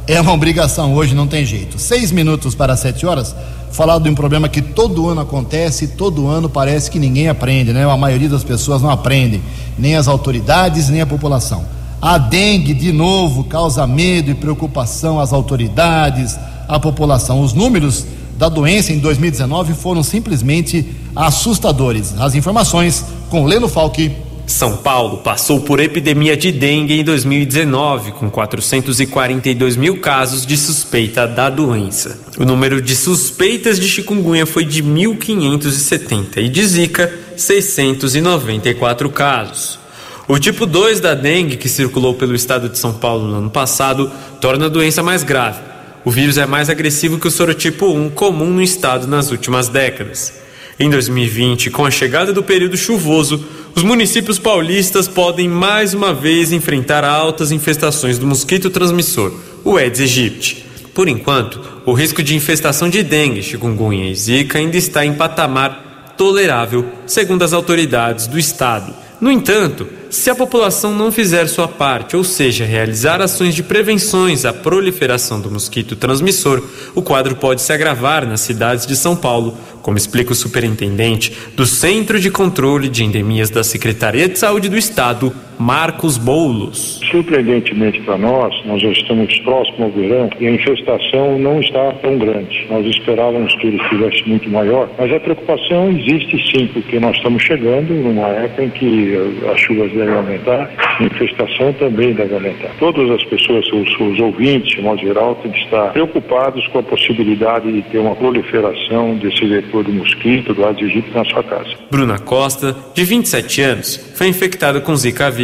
é 0.08 0.20
uma 0.20 0.32
obrigação 0.32 0.94
hoje, 0.94 1.14
não 1.14 1.28
tem 1.28 1.46
jeito. 1.46 1.78
Seis 1.78 2.10
minutos 2.10 2.56
para 2.56 2.76
sete 2.76 3.06
horas, 3.06 3.32
falar 3.70 4.00
de 4.00 4.10
um 4.10 4.16
problema 4.16 4.48
que 4.48 4.60
todo 4.60 5.08
ano 5.08 5.20
acontece, 5.20 5.86
todo 5.86 6.26
ano 6.26 6.48
parece 6.48 6.90
que 6.90 6.98
ninguém 6.98 7.28
aprende, 7.28 7.72
né? 7.72 7.88
A 7.88 7.96
maioria 7.96 8.28
das 8.28 8.42
pessoas 8.42 8.82
não 8.82 8.90
aprende, 8.90 9.40
nem 9.78 9.94
as 9.94 10.08
autoridades, 10.08 10.88
nem 10.88 11.00
a 11.00 11.06
população. 11.06 11.64
A 12.04 12.18
dengue, 12.18 12.74
de 12.74 12.92
novo, 12.92 13.44
causa 13.44 13.86
medo 13.86 14.30
e 14.30 14.34
preocupação 14.34 15.18
às 15.18 15.32
autoridades, 15.32 16.38
à 16.68 16.78
população. 16.78 17.40
Os 17.40 17.54
números 17.54 18.04
da 18.36 18.50
doença 18.50 18.92
em 18.92 18.98
2019 18.98 19.72
foram 19.72 20.02
simplesmente 20.02 20.84
assustadores. 21.16 22.14
As 22.20 22.34
informações 22.34 23.02
com 23.30 23.46
Leno 23.46 23.68
Falque. 23.68 24.12
São 24.46 24.76
Paulo 24.76 25.22
passou 25.22 25.62
por 25.62 25.80
epidemia 25.80 26.36
de 26.36 26.52
dengue 26.52 27.00
em 27.00 27.02
2019, 27.02 28.12
com 28.12 28.28
442 28.28 29.74
mil 29.74 29.98
casos 29.98 30.44
de 30.44 30.58
suspeita 30.58 31.26
da 31.26 31.48
doença. 31.48 32.20
O 32.36 32.44
número 32.44 32.82
de 32.82 32.94
suspeitas 32.94 33.80
de 33.80 33.88
chikungunya 33.88 34.44
foi 34.44 34.66
de 34.66 34.82
1.570 34.82 36.36
e 36.36 36.50
de 36.50 36.66
zika, 36.66 37.10
694 37.34 39.08
casos. 39.08 39.83
O 40.26 40.38
tipo 40.38 40.64
2 40.64 41.00
da 41.00 41.12
dengue, 41.12 41.58
que 41.58 41.68
circulou 41.68 42.14
pelo 42.14 42.34
estado 42.34 42.70
de 42.70 42.78
São 42.78 42.94
Paulo 42.94 43.28
no 43.28 43.36
ano 43.36 43.50
passado, 43.50 44.10
torna 44.40 44.66
a 44.66 44.70
doença 44.70 45.02
mais 45.02 45.22
grave. 45.22 45.60
O 46.02 46.10
vírus 46.10 46.38
é 46.38 46.46
mais 46.46 46.70
agressivo 46.70 47.18
que 47.18 47.28
o 47.28 47.30
sorotipo 47.30 47.92
1, 47.92 48.08
comum 48.10 48.46
no 48.46 48.62
estado 48.62 49.06
nas 49.06 49.30
últimas 49.30 49.68
décadas. 49.68 50.32
Em 50.80 50.88
2020, 50.88 51.70
com 51.70 51.84
a 51.84 51.90
chegada 51.90 52.32
do 52.32 52.42
período 52.42 52.74
chuvoso, 52.74 53.44
os 53.76 53.82
municípios 53.82 54.38
paulistas 54.38 55.06
podem 55.06 55.46
mais 55.46 55.92
uma 55.92 56.14
vez 56.14 56.52
enfrentar 56.52 57.04
altas 57.04 57.52
infestações 57.52 58.18
do 58.18 58.26
mosquito 58.26 58.70
transmissor, 58.70 59.30
o 59.62 59.76
Aedes 59.76 60.00
aegypti. 60.00 60.64
Por 60.94 61.06
enquanto, 61.06 61.60
o 61.84 61.92
risco 61.92 62.22
de 62.22 62.34
infestação 62.34 62.88
de 62.88 63.02
dengue, 63.02 63.42
chikungunya 63.42 64.10
e 64.10 64.14
zika 64.14 64.58
ainda 64.58 64.78
está 64.78 65.04
em 65.04 65.12
patamar 65.12 66.14
tolerável, 66.16 66.86
segundo 67.06 67.42
as 67.42 67.52
autoridades 67.52 68.26
do 68.26 68.38
estado. 68.38 68.94
No 69.24 69.32
entanto, 69.32 69.88
se 70.10 70.28
a 70.28 70.34
população 70.34 70.94
não 70.94 71.10
fizer 71.10 71.46
sua 71.46 71.66
parte, 71.66 72.14
ou 72.14 72.22
seja, 72.22 72.66
realizar 72.66 73.22
ações 73.22 73.54
de 73.54 73.62
prevenções 73.62 74.44
à 74.44 74.52
proliferação 74.52 75.40
do 75.40 75.50
mosquito 75.50 75.96
transmissor, 75.96 76.62
o 76.94 77.00
quadro 77.00 77.34
pode 77.34 77.62
se 77.62 77.72
agravar 77.72 78.26
nas 78.26 78.40
cidades 78.40 78.86
de 78.86 78.94
São 78.94 79.16
Paulo, 79.16 79.56
como 79.80 79.96
explica 79.96 80.32
o 80.32 80.36
superintendente 80.36 81.34
do 81.56 81.64
Centro 81.64 82.20
de 82.20 82.30
Controle 82.30 82.86
de 82.86 83.02
Endemias 83.02 83.48
da 83.48 83.64
Secretaria 83.64 84.28
de 84.28 84.38
Saúde 84.38 84.68
do 84.68 84.76
Estado, 84.76 85.32
Marcos 85.58 86.18
Boulos. 86.18 87.00
Surpreendentemente 87.10 88.00
para 88.00 88.16
nós, 88.16 88.54
nós 88.64 88.80
já 88.80 88.90
estamos 88.90 89.38
próximos 89.40 89.80
ao 89.80 89.90
verão 89.90 90.30
e 90.40 90.46
a 90.46 90.50
infestação 90.50 91.38
não 91.38 91.60
está 91.60 91.92
tão 92.02 92.18
grande. 92.18 92.66
Nós 92.70 92.86
esperávamos 92.86 93.54
que 93.56 93.66
ele 93.66 93.82
estivesse 93.82 94.28
muito 94.28 94.48
maior, 94.48 94.88
mas 94.98 95.12
a 95.12 95.20
preocupação 95.20 95.90
existe 95.90 96.38
sim, 96.50 96.66
porque 96.72 96.98
nós 96.98 97.16
estamos 97.16 97.42
chegando 97.42 97.92
numa 97.92 98.28
época 98.28 98.64
em 98.64 98.70
que 98.70 99.14
as 99.52 99.60
chuvas 99.60 99.92
devem 99.92 100.14
aumentar, 100.14 100.70
a 100.98 101.04
infestação 101.04 101.72
também 101.74 102.12
deve 102.14 102.34
aumentar. 102.34 102.70
Todas 102.78 103.10
as 103.10 103.24
pessoas, 103.24 103.66
os, 103.72 104.00
os 104.00 104.20
ouvintes, 104.20 104.74
de 104.74 104.82
modo 104.82 105.00
geral, 105.00 105.34
têm 105.36 105.52
que 105.52 105.60
estar 105.60 105.92
preocupados 105.92 106.66
com 106.68 106.78
a 106.78 106.82
possibilidade 106.82 107.70
de 107.70 107.82
ter 107.82 107.98
uma 107.98 108.14
proliferação 108.14 109.16
desse 109.16 109.44
vetor 109.46 109.84
do 109.84 109.92
mosquito, 109.92 110.54
do 110.54 110.64
Aedes 110.64 110.94
aegypti 110.94 111.14
na 111.14 111.24
sua 111.24 111.42
casa. 111.42 111.70
Bruna 111.90 112.18
Costa, 112.18 112.76
de 112.94 113.04
27 113.04 113.62
anos, 113.62 114.12
foi 114.14 114.28
infectada 114.28 114.80
com 114.80 114.94
Zika 114.94 115.30
vírus. 115.30 115.43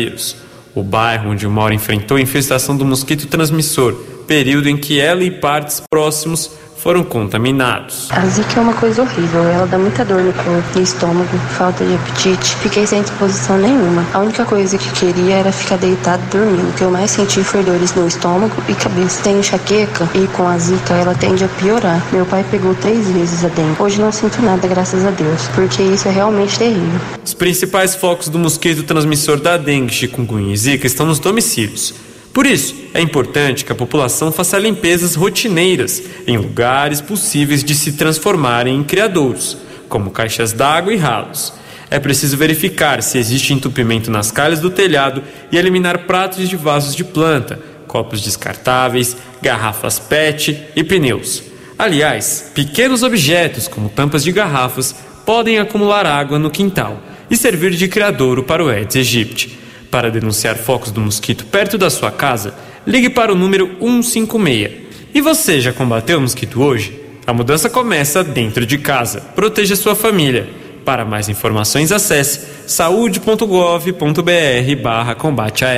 O 0.75 0.83
bairro 0.83 1.31
onde 1.31 1.47
mora 1.49 1.75
enfrentou 1.75 2.17
a 2.17 2.21
infestação 2.21 2.77
do 2.77 2.85
mosquito 2.85 3.27
transmissor, 3.27 3.93
período 4.27 4.69
em 4.69 4.77
que 4.77 5.01
ela 5.01 5.25
e 5.25 5.31
partes 5.31 5.83
próximos 5.91 6.53
foram 6.83 7.05
contaminados. 7.05 8.09
A 8.11 8.25
zika 8.27 8.59
é 8.59 8.63
uma 8.63 8.73
coisa 8.73 9.03
horrível, 9.03 9.43
ela 9.43 9.67
dá 9.67 9.79
muita 9.79 10.05
dor 10.05 10.23
no 10.23 10.33
corpo, 10.33 10.79
no 10.79 10.83
estômago, 10.83 11.39
falta 11.57 11.85
de 11.85 11.95
apetite. 11.95 12.57
Fiquei 12.57 12.87
sem 12.87 13.03
disposição 13.03 13.59
nenhuma. 13.59 14.05
A 14.15 14.19
única 14.21 14.45
coisa 14.47 14.79
que 14.79 14.91
queria 14.93 15.35
era 15.37 15.53
ficar 15.53 15.77
deitado 15.77 16.23
dormindo. 16.31 16.71
O 16.71 16.73
que 16.73 16.83
eu 16.83 16.91
mais 16.91 17.11
senti 17.11 17.45
foi 17.45 17.63
dores 17.63 17.95
no 17.95 18.07
estômago 18.07 18.55
e 18.69 18.75
cabeça. 18.75 19.23
Tenho 19.23 19.41
enxaqueca 19.41 20.09
e 20.15 20.27
com 20.29 20.49
a 20.49 20.57
zika 20.57 20.95
ela 20.95 21.15
tende 21.15 21.45
a 21.45 21.49
piorar. 21.49 22.03
Meu 22.13 22.25
pai 22.25 22.45
pegou 22.51 22.75
três 22.75 23.11
vezes 23.11 23.45
a 23.45 23.49
dengue. 23.49 23.77
Hoje 23.79 24.01
não 24.01 24.11
sinto 24.11 24.41
nada, 24.41 24.67
graças 24.67 25.05
a 25.05 25.11
Deus, 25.11 25.49
porque 25.55 25.83
isso 25.83 26.09
é 26.09 26.11
realmente 26.11 26.59
terrível. 26.59 27.01
Os 27.23 27.35
principais 27.35 27.95
focos 27.95 28.29
do 28.29 28.39
mosquito 28.39 28.83
transmissor 28.85 29.39
da 29.39 29.59
dengue, 29.59 29.93
chikungunya 29.93 30.55
e 30.55 30.57
zika 30.57 30.87
estão 30.87 31.05
nos 31.05 31.19
domicílios. 31.19 32.10
Por 32.33 32.47
isso, 32.47 32.75
é 32.95 33.01
importante 33.01 33.65
que 33.65 33.73
a 33.73 33.75
população 33.75 34.31
faça 34.31 34.59
limpezas 34.59 35.17
rotineiras 35.17 36.03
em 36.27 36.37
lugares 36.37 37.01
possíveis 37.01 37.65
de 37.65 37.75
se 37.75 37.93
transformarem 37.93 38.77
em 38.77 38.85
criadouros, 38.85 39.57
como 39.89 40.11
caixas 40.11 40.53
d'água 40.53 40.93
e 40.93 40.97
ralos. 40.97 41.53
É 41.91 41.99
preciso 41.99 42.37
verificar 42.37 43.03
se 43.03 43.19
existe 43.19 43.53
entupimento 43.53 44.13
nas 44.13 44.31
calhas 44.31 44.61
do 44.61 44.71
telhado 44.71 45.25
e 45.51 45.59
eliminar 45.59 46.07
pratos 46.07 46.49
de 46.49 46.57
vasos 46.57 46.95
de 46.95 47.03
planta, 47.03 47.59
copos 47.89 48.23
descartáveis, 48.23 49.17
garrafas 49.43 49.99
PET 49.99 50.69
e 50.77 50.85
pneus. 50.85 51.43
Aliás, 51.77 52.53
pequenos 52.55 53.03
objetos 53.03 53.67
como 53.67 53.89
tampas 53.89 54.23
de 54.23 54.31
garrafas 54.31 54.95
podem 55.27 55.59
acumular 55.59 56.07
água 56.07 56.39
no 56.39 56.51
quintal 56.51 57.03
e 57.29 57.37
servir 57.37 57.73
de 57.73 57.89
criadouro 57.89 58.45
para 58.45 58.65
o 58.65 58.69
Aedes 58.69 58.97
aegypti. 58.97 59.59
Para 59.91 60.11
denunciar 60.11 60.57
focos 60.57 60.91
do 60.91 61.01
mosquito 61.01 61.45
perto 61.47 61.77
da 61.77 61.91
sua 61.91 62.11
casa, 62.11 62.55
ligue 62.87 63.11
para 63.11 63.33
o 63.33 63.37
número 63.37 63.77
156. 63.81 64.91
E 65.13 65.21
você 65.21 65.61
já 65.61 65.73
combateu 65.73 66.19
o 66.19 66.21
mosquito 66.21 66.63
hoje? 66.63 66.99
A 67.27 67.33
mudança 67.33 67.69
começa 67.69 68.23
dentro 68.23 68.65
de 68.65 68.79
casa. 68.79 69.21
Proteja 69.35 69.75
sua 69.75 69.95
família. 69.95 70.49
Para 70.85 71.05
mais 71.05 71.29
informações, 71.29 71.93
acesse 71.93 72.41
saúde.gov.br 72.67 74.83
barra 74.83 75.15
combate 75.15 75.65
a. 75.65 75.69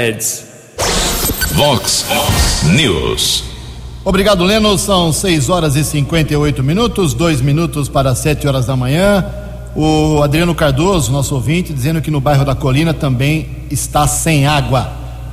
Vox 1.52 2.07
News. 2.75 3.45
Obrigado, 4.04 4.45
Leno. 4.45 4.76
São 4.78 5.12
6 5.12 5.49
horas 5.49 5.76
e 5.76 5.85
58 5.85 6.62
minutos, 6.62 7.14
dois 7.14 7.40
minutos 7.40 7.88
para 7.88 8.14
7 8.14 8.47
horas 8.49 8.66
da 8.66 8.76
manhã. 8.76 9.25
O 9.75 10.23
Adriano 10.23 10.55
Cardoso, 10.55 11.11
nosso 11.11 11.35
ouvinte, 11.35 11.73
dizendo 11.73 12.02
que 12.02 12.11
no 12.11 12.21
bairro 12.21 12.45
da 12.45 12.55
Colina 12.55 12.93
também 12.93 13.49
está 13.71 14.07
sem 14.07 14.47
água. 14.47 14.93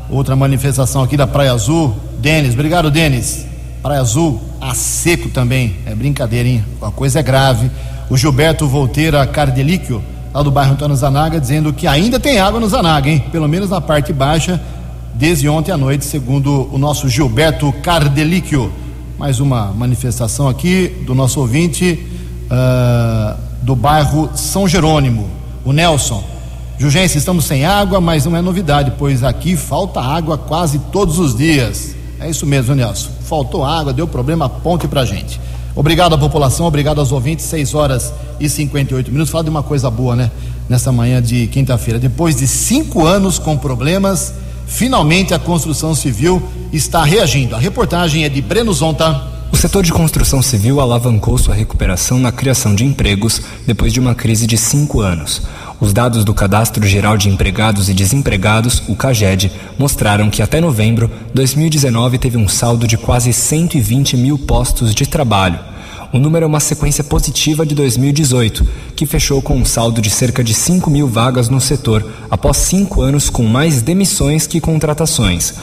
Outra 0.10 0.34
manifestação 0.34 1.04
aqui 1.04 1.18
da 1.18 1.28
Praia 1.28 1.52
Azul. 1.52 1.94
Denis, 2.20 2.54
obrigado, 2.54 2.90
Denis. 2.90 3.46
Praia 3.84 4.00
Azul, 4.00 4.42
a 4.62 4.74
seco 4.74 5.28
também. 5.28 5.76
É 5.86 5.94
brincadeira, 5.94 6.48
hein? 6.48 6.64
A 6.82 6.90
coisa 6.90 7.20
é 7.20 7.24
grave. 7.24 7.70
O 8.10 8.16
Gilberto 8.16 8.66
Volteira 8.66 9.28
Cardelíquio, 9.28 10.02
lá 10.34 10.42
do 10.42 10.50
bairro 10.50 10.72
Antônio 10.72 10.96
Zanaga, 10.96 11.38
dizendo 11.38 11.74
que 11.74 11.86
ainda 11.86 12.18
tem 12.18 12.40
água 12.40 12.62
no 12.62 12.70
Zanaga, 12.70 13.10
hein? 13.10 13.26
Pelo 13.34 13.48
menos 13.48 13.70
na 13.70 13.82
parte 13.82 14.14
baixa, 14.14 14.60
desde 15.14 15.50
ontem 15.50 15.74
à 15.74 15.78
noite, 15.78 16.06
segundo 16.06 16.70
o 16.72 16.78
nosso 16.78 17.10
Gilberto 17.10 17.74
Cardelíquio. 17.84 18.72
Mais 19.18 19.42
uma 19.42 19.74
manifestação 19.74 20.48
aqui 20.48 21.04
do 21.06 21.14
nosso 21.14 21.42
ouvinte. 21.42 22.08
Uh 22.50 23.49
do 23.62 23.76
bairro 23.76 24.30
São 24.36 24.68
Jerônimo, 24.68 25.30
o 25.66 25.72
Nelson. 25.72 26.24
Jurgência, 26.78 27.18
estamos 27.18 27.46
sem 27.46 27.66
água, 27.66 28.00
mas 28.00 28.26
não 28.26 28.38
é 28.38 28.42
novidade, 28.42 28.94
pois 28.98 29.24
aqui 29.24 29.56
falta 29.56 30.00
água 30.00 30.38
quase 30.38 30.80
todos 30.92 31.20
os 31.20 31.36
dias. 31.36 31.96
É 32.20 32.30
isso 32.30 32.46
mesmo, 32.46 32.74
Nelson. 32.74 33.10
Faltou 33.26 33.66
água, 33.66 33.92
deu 33.94 34.08
problema, 34.08 34.50
ponte 34.50 34.88
pra 34.88 35.06
gente. 35.06 35.40
Obrigado 35.76 36.14
à 36.14 36.18
população, 36.18 36.66
obrigado 36.66 37.00
aos 37.00 37.12
ouvintes. 37.12 37.46
6 37.46 37.74
horas 37.74 38.14
e 38.40 38.50
58 38.50 39.12
minutos. 39.12 39.32
Fala 39.32 39.44
de 39.44 39.50
uma 39.50 39.64
coisa 39.64 39.90
boa, 39.90 40.16
né? 40.16 40.32
Nessa 40.68 40.92
manhã 40.92 41.22
de 41.22 41.48
quinta-feira. 41.48 42.00
Depois 42.00 42.36
de 42.36 42.48
cinco 42.48 43.06
anos 43.06 43.40
com 43.40 43.58
problemas, 43.58 44.34
finalmente 44.68 45.34
a 45.34 45.40
construção 45.40 45.96
civil 45.96 46.42
está 46.74 47.04
reagindo. 47.04 47.56
A 47.56 47.60
reportagem 47.60 48.26
é 48.26 48.30
de 48.30 48.42
Breno 48.42 48.74
Zonta. 48.74 49.39
O 49.52 49.58
setor 49.58 49.84
de 49.84 49.92
construção 49.92 50.42
civil 50.42 50.80
alavancou 50.80 51.38
sua 51.38 51.56
recuperação 51.56 52.20
na 52.20 52.32
criação 52.32 52.76
de 52.76 52.86
empregos 52.86 53.42
depois 53.66 53.92
de 53.92 54.00
uma 54.00 54.14
crise 54.14 54.46
de 54.46 54.58
cinco 54.58 55.02
anos. 55.02 55.42
Os 55.82 55.92
dados 55.92 56.24
do 56.24 56.34
Cadastro 56.34 56.86
Geral 56.88 57.18
de 57.18 57.30
Empregados 57.30 57.90
e 57.90 57.94
Desempregados, 57.94 58.84
o 58.88 58.96
CAGED, 58.96 59.52
mostraram 59.78 60.30
que 60.30 60.42
até 60.42 60.62
novembro, 60.62 61.10
2019 61.34 62.18
teve 62.18 62.38
um 62.38 62.48
saldo 62.48 62.88
de 62.88 62.98
quase 62.98 63.34
120 63.34 64.18
mil 64.18 64.38
postos 64.38 64.94
de 64.94 65.08
trabalho. 65.08 65.60
O 66.12 66.18
número 66.18 66.44
é 66.44 66.48
uma 66.48 66.60
sequência 66.60 67.04
positiva 67.04 67.66
de 67.66 67.76
2018, 67.76 68.68
que 68.96 69.06
fechou 69.06 69.42
com 69.42 69.56
um 69.56 69.66
saldo 69.66 70.02
de 70.02 70.10
cerca 70.10 70.44
de 70.44 70.54
5 70.54 70.90
mil 70.90 71.08
vagas 71.08 71.50
no 71.50 71.62
setor, 71.62 72.06
após 72.32 72.58
cinco 72.58 73.02
anos 73.02 73.30
com 73.30 73.44
mais 73.44 73.82
demissões 73.82 74.48
que 74.48 74.60
contratações. 74.60 75.54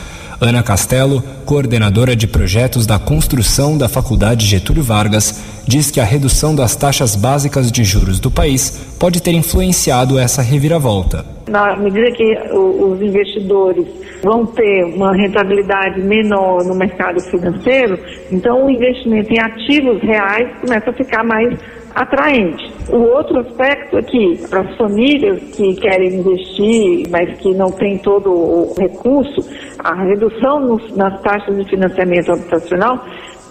Ana 0.40 0.62
Castelo, 0.62 1.22
coordenadora 1.46 2.14
de 2.14 2.26
projetos 2.26 2.86
da 2.86 2.98
construção 2.98 3.78
da 3.78 3.88
Faculdade 3.88 4.44
Getúlio 4.44 4.82
Vargas, 4.82 5.42
diz 5.66 5.90
que 5.90 5.98
a 5.98 6.04
redução 6.04 6.54
das 6.54 6.76
taxas 6.76 7.16
básicas 7.16 7.72
de 7.72 7.82
juros 7.84 8.20
do 8.20 8.30
país 8.30 8.96
pode 9.00 9.22
ter 9.22 9.32
influenciado 9.32 10.18
essa 10.18 10.42
reviravolta. 10.42 11.24
Na 11.48 11.76
medida 11.76 12.10
que 12.12 12.52
os 12.52 13.00
investidores 13.00 13.86
vão 14.22 14.44
ter 14.44 14.84
uma 14.84 15.14
rentabilidade 15.16 16.02
menor 16.02 16.64
no 16.64 16.74
mercado 16.74 17.20
financeiro, 17.20 17.98
então 18.30 18.66
o 18.66 18.70
investimento 18.70 19.32
em 19.32 19.40
ativos 19.40 20.02
reais 20.02 20.48
começa 20.60 20.90
a 20.90 20.92
ficar 20.92 21.24
mais 21.24 21.58
atraente. 21.96 22.70
O 22.90 22.98
outro 22.98 23.40
aspecto 23.40 23.96
aqui, 23.96 24.38
para 24.50 24.60
as 24.60 24.76
famílias 24.76 25.42
que 25.56 25.74
querem 25.76 26.16
investir, 26.16 27.08
mas 27.10 27.38
que 27.38 27.54
não 27.54 27.70
têm 27.72 27.98
todo 27.98 28.30
o 28.30 28.74
recurso, 28.78 29.42
a 29.78 29.94
redução 30.04 30.60
nos, 30.60 30.94
nas 30.94 31.20
taxas 31.22 31.56
de 31.56 31.64
financiamento 31.64 32.30
habitacional 32.30 33.02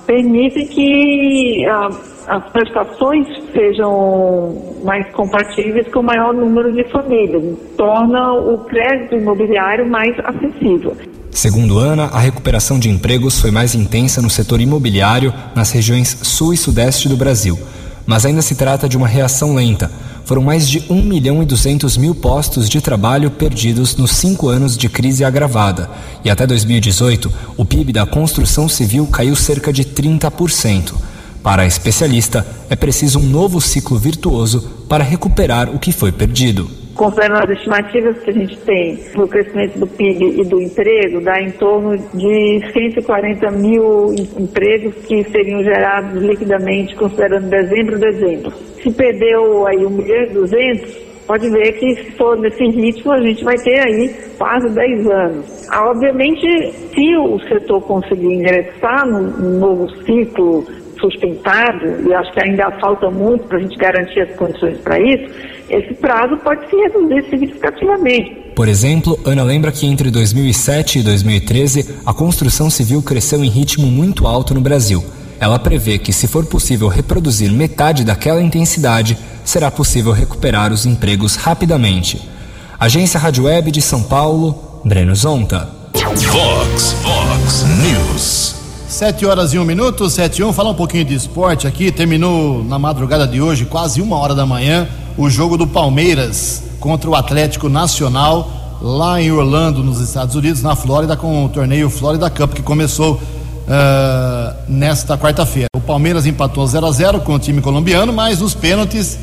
permite 0.06 0.64
que 0.66 1.66
ah, 1.66 1.90
as 2.28 2.52
prestações 2.52 3.28
sejam 3.52 4.78
mais 4.84 5.12
compatíveis 5.14 5.88
com 5.92 6.02
o 6.02 6.04
maior 6.04 6.32
número 6.32 6.72
de 6.72 6.84
famílias, 6.92 7.58
torna 7.75 8.32
o 8.34 8.60
crédito 8.66 9.16
imobiliário 9.16 9.90
mais 9.90 10.16
acessível. 10.20 10.96
Segundo 11.32 11.80
Ana, 11.80 12.06
a 12.14 12.20
recuperação 12.20 12.78
de 12.78 12.90
empregos 12.90 13.42
foi 13.42 13.50
mais 13.50 13.74
intensa 13.74 14.22
no 14.22 14.30
setor 14.30 14.62
imobiliário 14.62 15.34
nas 15.56 15.72
regiões 15.72 16.08
sul 16.22 16.54
e 16.54 16.58
sudeste 16.58 17.10
do 17.10 17.18
Brasil 17.18 17.58
mas 18.06 18.26
ainda 18.26 18.42
se 18.42 18.56
trata 18.56 18.88
de 18.88 18.98
uma 18.98 19.08
reação 19.08 19.56
lenta. 19.56 19.92
Foram 20.26 20.42
mais 20.42 20.68
de 20.68 20.84
1 20.90 21.04
milhão 21.04 21.42
e 21.42 21.46
200 21.46 21.98
mil 21.98 22.16
postos 22.16 22.68
de 22.68 22.82
trabalho 22.82 23.30
perdidos 23.32 23.96
nos 23.96 24.12
cinco 24.12 24.48
anos 24.50 24.78
de 24.78 24.90
crise 24.90 25.24
agravada. 25.24 25.90
E 26.24 26.30
até 26.30 26.48
2018, 26.48 27.32
o 27.58 27.66
PIB 27.66 27.94
da 27.94 28.06
construção 28.06 28.68
civil 28.68 29.06
caiu 29.08 29.36
cerca 29.36 29.72
de 29.72 29.84
30%. 29.84 30.94
Para 31.44 31.62
a 31.62 31.68
especialista, 31.68 32.46
é 32.70 32.76
preciso 32.76 33.20
um 33.20 33.24
novo 33.24 33.62
ciclo 33.62 34.00
virtuoso 34.00 34.62
para 34.90 35.04
recuperar 35.04 35.70
o 35.70 35.78
que 35.78 35.92
foi 35.92 36.12
perdido 36.12 36.85
considerando 36.96 37.44
as 37.44 37.58
estimativas 37.58 38.18
que 38.20 38.30
a 38.30 38.34
gente 38.34 38.58
tem 38.60 38.96
do 39.14 39.28
crescimento 39.28 39.78
do 39.80 39.88
PIB 39.88 40.42
e 40.42 40.46
do 40.46 40.62
emprego, 40.62 41.22
dá 41.22 41.40
em 41.42 41.52
torno 41.52 41.98
de 41.98 42.72
140 42.72 43.52
mil 43.52 44.14
empregos 44.38 44.96
que 45.06 45.24
seriam 45.25 45.62
gerados 45.64 46.22
liquidamente, 46.22 46.96
considerando 46.96 47.50
dezembro 47.50 48.00
dezembro. 48.00 48.52
Se 48.82 48.92
perdeu 48.92 49.68
aí 49.68 49.86
1 49.86 49.90
milhão 49.90 50.24
e 50.24 50.34
200, 50.34 50.96
pode 51.28 51.50
ver 51.50 51.74
que 51.74 51.96
se 51.96 52.12
for 52.12 52.38
nesse 52.40 52.64
ritmo 52.66 53.12
a 53.12 53.22
gente 53.22 53.44
vai 53.44 53.58
ter 53.58 53.80
aí 53.80 54.16
quase 54.38 54.70
10 54.74 55.08
anos. 55.08 55.68
Ah, 55.70 55.90
obviamente, 55.90 56.72
se 56.94 57.18
o 57.18 57.40
setor 57.48 57.82
conseguir 57.82 58.34
ingressar 58.34 59.06
num 59.08 59.60
novo 59.60 59.90
ciclo 60.04 60.66
sustentado, 61.00 62.08
e 62.08 62.14
acho 62.14 62.32
que 62.34 62.42
ainda 62.42 62.72
falta 62.80 63.10
muito 63.10 63.46
para 63.46 63.58
a 63.58 63.62
gente 63.62 63.78
garantir 63.78 64.22
as 64.22 64.36
condições 64.36 64.78
para 64.80 65.00
isso, 65.00 65.34
esse 65.70 65.94
prazo 65.96 66.38
pode 66.38 66.70
se 66.70 66.75
reduzir 66.75 67.30
significativamente. 67.30 68.46
Por 68.56 68.68
exemplo, 68.68 69.20
Ana 69.25 69.44
lembra 69.44 69.72
que 69.72 69.86
entre 69.86 70.10
2007 70.10 71.00
e 71.00 71.04
2013 71.04 71.96
a 72.06 72.14
construção 72.14 72.70
civil 72.70 73.02
cresceu 73.02 73.44
em 73.44 73.50
ritmo 73.50 73.88
muito 73.88 74.28
alto 74.28 74.54
no 74.54 74.62
Brasil. 74.62 75.04
Ela 75.40 75.60
prevê 75.60 75.98
que, 75.98 76.14
se 76.14 76.28
for 76.28 76.46
possível 76.46 76.88
reproduzir 76.88 77.52
metade 77.52 78.06
daquela 78.06 78.42
intensidade, 78.42 79.18
será 79.44 79.70
possível 79.70 80.14
recuperar 80.14 80.72
os 80.72 80.86
empregos 80.86 81.36
rapidamente. 81.36 82.22
Agência 82.80 83.20
Rádio 83.20 83.46
Web 83.46 83.72
de 83.72 83.82
São 83.82 84.04
Paulo, 84.04 84.82
Breno 84.86 85.16
Zonta. 85.16 85.70
Vox, 85.94 86.96
Vox 87.04 87.66
News. 87.82 88.64
Sete 88.88 89.25
horas 89.25 89.51
e 89.51 89.58
um 89.58 89.65
minuto, 89.65 90.10
sete 90.10 90.42
e 90.42 90.44
um. 90.44 90.54
Falar 90.54 90.70
um 90.70 90.75
pouquinho 90.75 91.04
de 91.04 91.15
esporte 91.15 91.68
aqui. 91.68 91.92
Terminou 91.92 92.63
na 92.63 92.77
madrugada 92.77 93.27
de 93.27 93.42
hoje, 93.42 93.65
quase 93.65 94.00
uma 94.00 94.18
hora 94.18 94.36
da 94.36 94.46
manhã 94.46 94.88
o 95.18 95.27
jogo 95.30 95.58
do 95.58 95.65
Palmeiras 95.65 96.62
contra 96.80 97.10
o 97.10 97.15
Atlético 97.15 97.68
Nacional 97.68 98.77
lá 98.82 99.20
em 99.20 99.32
Orlando, 99.32 99.84
nos 99.84 100.00
Estados 100.00 100.36
Unidos, 100.36 100.62
na 100.62 100.75
Flórida, 100.75 101.18
com 101.18 101.46
o 101.46 101.50
torneio 101.50 101.89
Florida 101.89 102.30
Cup 102.30 102.54
que 102.54 102.62
começou 102.62 103.13
uh, 103.15 104.56
nesta 104.68 105.18
quarta-feira. 105.18 105.68
O 105.75 105.82
Palmeiras 105.82 106.27
empatou 106.27 106.65
0 106.65 106.86
a 106.86 106.92
0 106.92 107.22
com 107.22 107.34
o 107.34 107.39
time 107.39 107.62
colombiano, 107.62 108.13
mas 108.13 108.39
nos 108.39 108.54
pênaltis, 108.54 109.18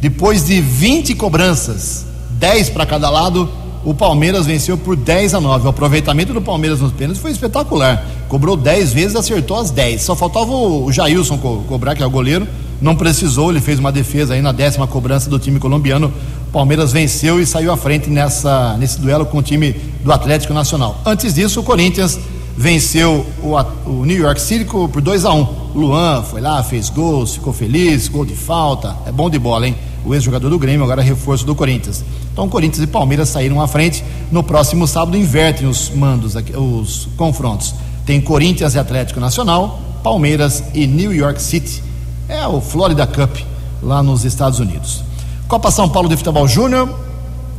depois 0.00 0.46
de 0.46 0.60
20 0.60 1.16
cobranças, 1.16 2.06
10 2.30 2.70
para 2.70 2.86
cada 2.86 3.10
lado, 3.10 3.50
o 3.84 3.92
Palmeiras 3.92 4.46
venceu 4.46 4.78
por 4.78 4.96
10 4.96 5.34
a 5.34 5.40
9. 5.40 5.66
O 5.66 5.70
aproveitamento 5.70 6.32
do 6.32 6.40
Palmeiras 6.40 6.80
nos 6.80 6.92
pênaltis 6.92 7.20
foi 7.20 7.32
espetacular. 7.32 8.04
Cobrou 8.28 8.56
10 8.56 8.92
vezes, 8.92 9.16
acertou 9.16 9.58
as 9.58 9.70
10. 9.70 10.02
Só 10.02 10.14
faltava 10.14 10.50
o 10.52 10.90
Jailson 10.92 11.36
co 11.38 11.64
cobrar, 11.68 11.94
que 11.94 12.02
é 12.02 12.06
o 12.06 12.10
goleiro, 12.10 12.46
não 12.80 12.96
precisou, 12.96 13.50
ele 13.50 13.60
fez 13.60 13.78
uma 13.78 13.92
defesa 13.92 14.34
aí 14.34 14.42
na 14.42 14.52
décima 14.52 14.86
cobrança 14.86 15.28
do 15.28 15.38
time 15.38 15.58
colombiano. 15.58 16.12
Palmeiras 16.52 16.92
venceu 16.92 17.40
e 17.40 17.46
saiu 17.46 17.72
à 17.72 17.76
frente 17.76 18.10
nessa, 18.10 18.76
nesse 18.76 19.00
duelo 19.00 19.24
com 19.24 19.38
o 19.38 19.42
time 19.42 19.72
do 20.04 20.12
Atlético 20.12 20.52
Nacional. 20.52 21.00
Antes 21.04 21.34
disso, 21.34 21.60
o 21.60 21.62
Corinthians 21.62 22.18
venceu 22.56 23.24
o, 23.42 23.54
o 23.88 24.04
New 24.04 24.18
York 24.18 24.40
City 24.40 24.64
por 24.64 25.00
2 25.00 25.24
a 25.24 25.32
1 25.32 25.40
um. 25.40 25.46
Luan 25.74 26.22
foi 26.22 26.40
lá, 26.40 26.62
fez 26.62 26.90
gols, 26.90 27.34
ficou 27.34 27.52
feliz, 27.52 28.08
gol 28.08 28.24
de 28.24 28.34
falta. 28.34 28.96
É 29.06 29.12
bom 29.12 29.30
de 29.30 29.38
bola, 29.38 29.66
hein? 29.66 29.76
O 30.04 30.14
ex-jogador 30.14 30.50
do 30.50 30.58
Grêmio, 30.58 30.84
agora 30.84 31.02
reforço 31.02 31.46
do 31.46 31.54
Corinthians. 31.54 32.04
Então, 32.32 32.48
Corinthians 32.48 32.82
e 32.82 32.86
Palmeiras 32.86 33.28
saíram 33.28 33.60
à 33.60 33.68
frente. 33.68 34.04
No 34.30 34.42
próximo 34.42 34.86
sábado, 34.86 35.16
invertem 35.16 35.66
os 35.68 35.90
mandos, 35.90 36.34
os 36.34 37.08
confrontos. 37.16 37.74
Tem 38.04 38.20
Corinthians 38.20 38.74
e 38.74 38.78
Atlético 38.78 39.20
Nacional, 39.20 39.80
Palmeiras 40.02 40.64
e 40.74 40.86
New 40.86 41.14
York 41.14 41.40
City. 41.40 41.82
É 42.28 42.46
o 42.46 42.60
Florida 42.60 43.06
Cup 43.06 43.36
lá 43.82 44.02
nos 44.02 44.24
Estados 44.24 44.58
Unidos. 44.58 45.02
Copa 45.46 45.70
São 45.70 45.88
Paulo 45.88 46.08
de 46.08 46.16
Futebol 46.16 46.48
Júnior, 46.48 46.88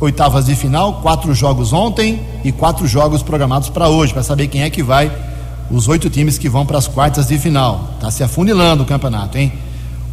oitavas 0.00 0.46
de 0.46 0.54
final, 0.54 1.00
quatro 1.00 1.34
jogos 1.34 1.72
ontem 1.72 2.20
e 2.42 2.50
quatro 2.50 2.86
jogos 2.86 3.22
programados 3.22 3.68
para 3.68 3.88
hoje, 3.88 4.12
para 4.12 4.22
saber 4.22 4.48
quem 4.48 4.62
é 4.62 4.70
que 4.70 4.82
vai, 4.82 5.10
os 5.70 5.88
oito 5.88 6.10
times 6.10 6.36
que 6.36 6.48
vão 6.48 6.66
para 6.66 6.76
as 6.76 6.88
quartas 6.88 7.28
de 7.28 7.38
final. 7.38 7.90
Está 7.94 8.10
se 8.10 8.22
afunilando 8.22 8.82
o 8.82 8.86
campeonato, 8.86 9.38
hein? 9.38 9.52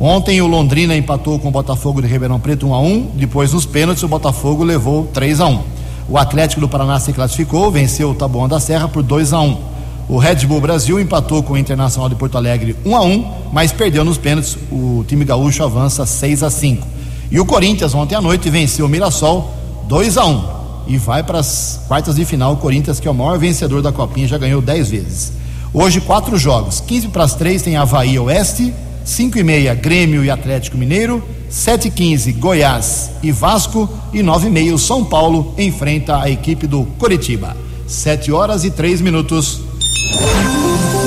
Ontem 0.03 0.41
o 0.41 0.47
Londrina 0.47 0.97
empatou 0.97 1.37
com 1.37 1.49
o 1.49 1.51
Botafogo 1.51 2.01
de 2.01 2.07
Ribeirão 2.07 2.39
Preto 2.39 2.65
1 2.65 2.73
a 2.73 2.79
1, 2.79 3.11
depois 3.17 3.53
nos 3.53 3.67
pênaltis 3.67 4.01
o 4.01 4.07
Botafogo 4.07 4.63
levou 4.63 5.05
3 5.13 5.39
a 5.39 5.45
1. 5.45 5.59
O 6.09 6.17
Atlético 6.17 6.59
do 6.59 6.67
Paraná 6.67 6.99
se 6.99 7.13
classificou, 7.13 7.69
venceu 7.69 8.09
o 8.09 8.15
Taboão 8.15 8.47
da 8.47 8.59
Serra 8.59 8.87
por 8.87 9.03
2 9.03 9.31
a 9.31 9.39
1. 9.41 9.57
O 10.09 10.17
Red 10.17 10.47
Bull 10.47 10.59
Brasil 10.59 10.99
empatou 10.99 11.43
com 11.43 11.53
o 11.53 11.57
Internacional 11.57 12.09
de 12.09 12.15
Porto 12.15 12.35
Alegre 12.35 12.75
1 12.83 12.95
a 12.95 13.01
1, 13.01 13.31
mas 13.53 13.71
perdeu 13.71 14.03
nos 14.03 14.17
pênaltis. 14.17 14.57
O 14.71 15.05
time 15.07 15.23
gaúcho 15.23 15.63
avança 15.63 16.03
6 16.03 16.41
a 16.41 16.49
5. 16.49 16.87
E 17.29 17.39
o 17.39 17.45
Corinthians 17.45 17.93
ontem 17.93 18.15
à 18.15 18.21
noite 18.21 18.49
venceu 18.49 18.87
o 18.87 18.89
Mirassol 18.89 19.51
2 19.87 20.17
a 20.17 20.25
1 20.25 20.43
e 20.87 20.97
vai 20.97 21.21
para 21.21 21.37
as 21.37 21.79
quartas 21.87 22.15
de 22.15 22.25
final. 22.25 22.53
O 22.53 22.57
Corinthians, 22.57 22.99
que 22.99 23.07
é 23.07 23.11
o 23.11 23.13
maior 23.13 23.37
vencedor 23.37 23.83
da 23.83 23.91
Copinha, 23.91 24.27
já 24.27 24.39
ganhou 24.39 24.63
10 24.63 24.89
vezes. 24.89 25.33
Hoje, 25.71 26.01
quatro 26.01 26.39
jogos: 26.39 26.79
15 26.87 27.09
para 27.09 27.23
as 27.23 27.35
3 27.35 27.61
tem 27.61 27.77
Havaí 27.77 28.17
Oeste, 28.17 28.73
5 29.11 29.37
e 29.37 29.43
meia 29.43 29.73
Grêmio 29.73 30.23
e 30.23 30.29
Atlético 30.29 30.77
Mineiro, 30.77 31.21
7 31.49 31.89
e 31.89 31.91
15 31.91 32.31
Goiás 32.31 33.11
e 33.21 33.29
Vasco 33.29 33.89
e 34.13 34.23
9 34.23 34.47
e 34.47 34.49
meia 34.49 34.77
São 34.77 35.03
Paulo 35.03 35.53
enfrenta 35.57 36.21
a 36.21 36.29
equipe 36.29 36.65
do 36.65 36.85
Coritiba. 36.97 37.57
7 37.85 38.31
horas 38.31 38.63
e 38.63 38.71
3 38.71 39.01
minutos. 39.01 39.59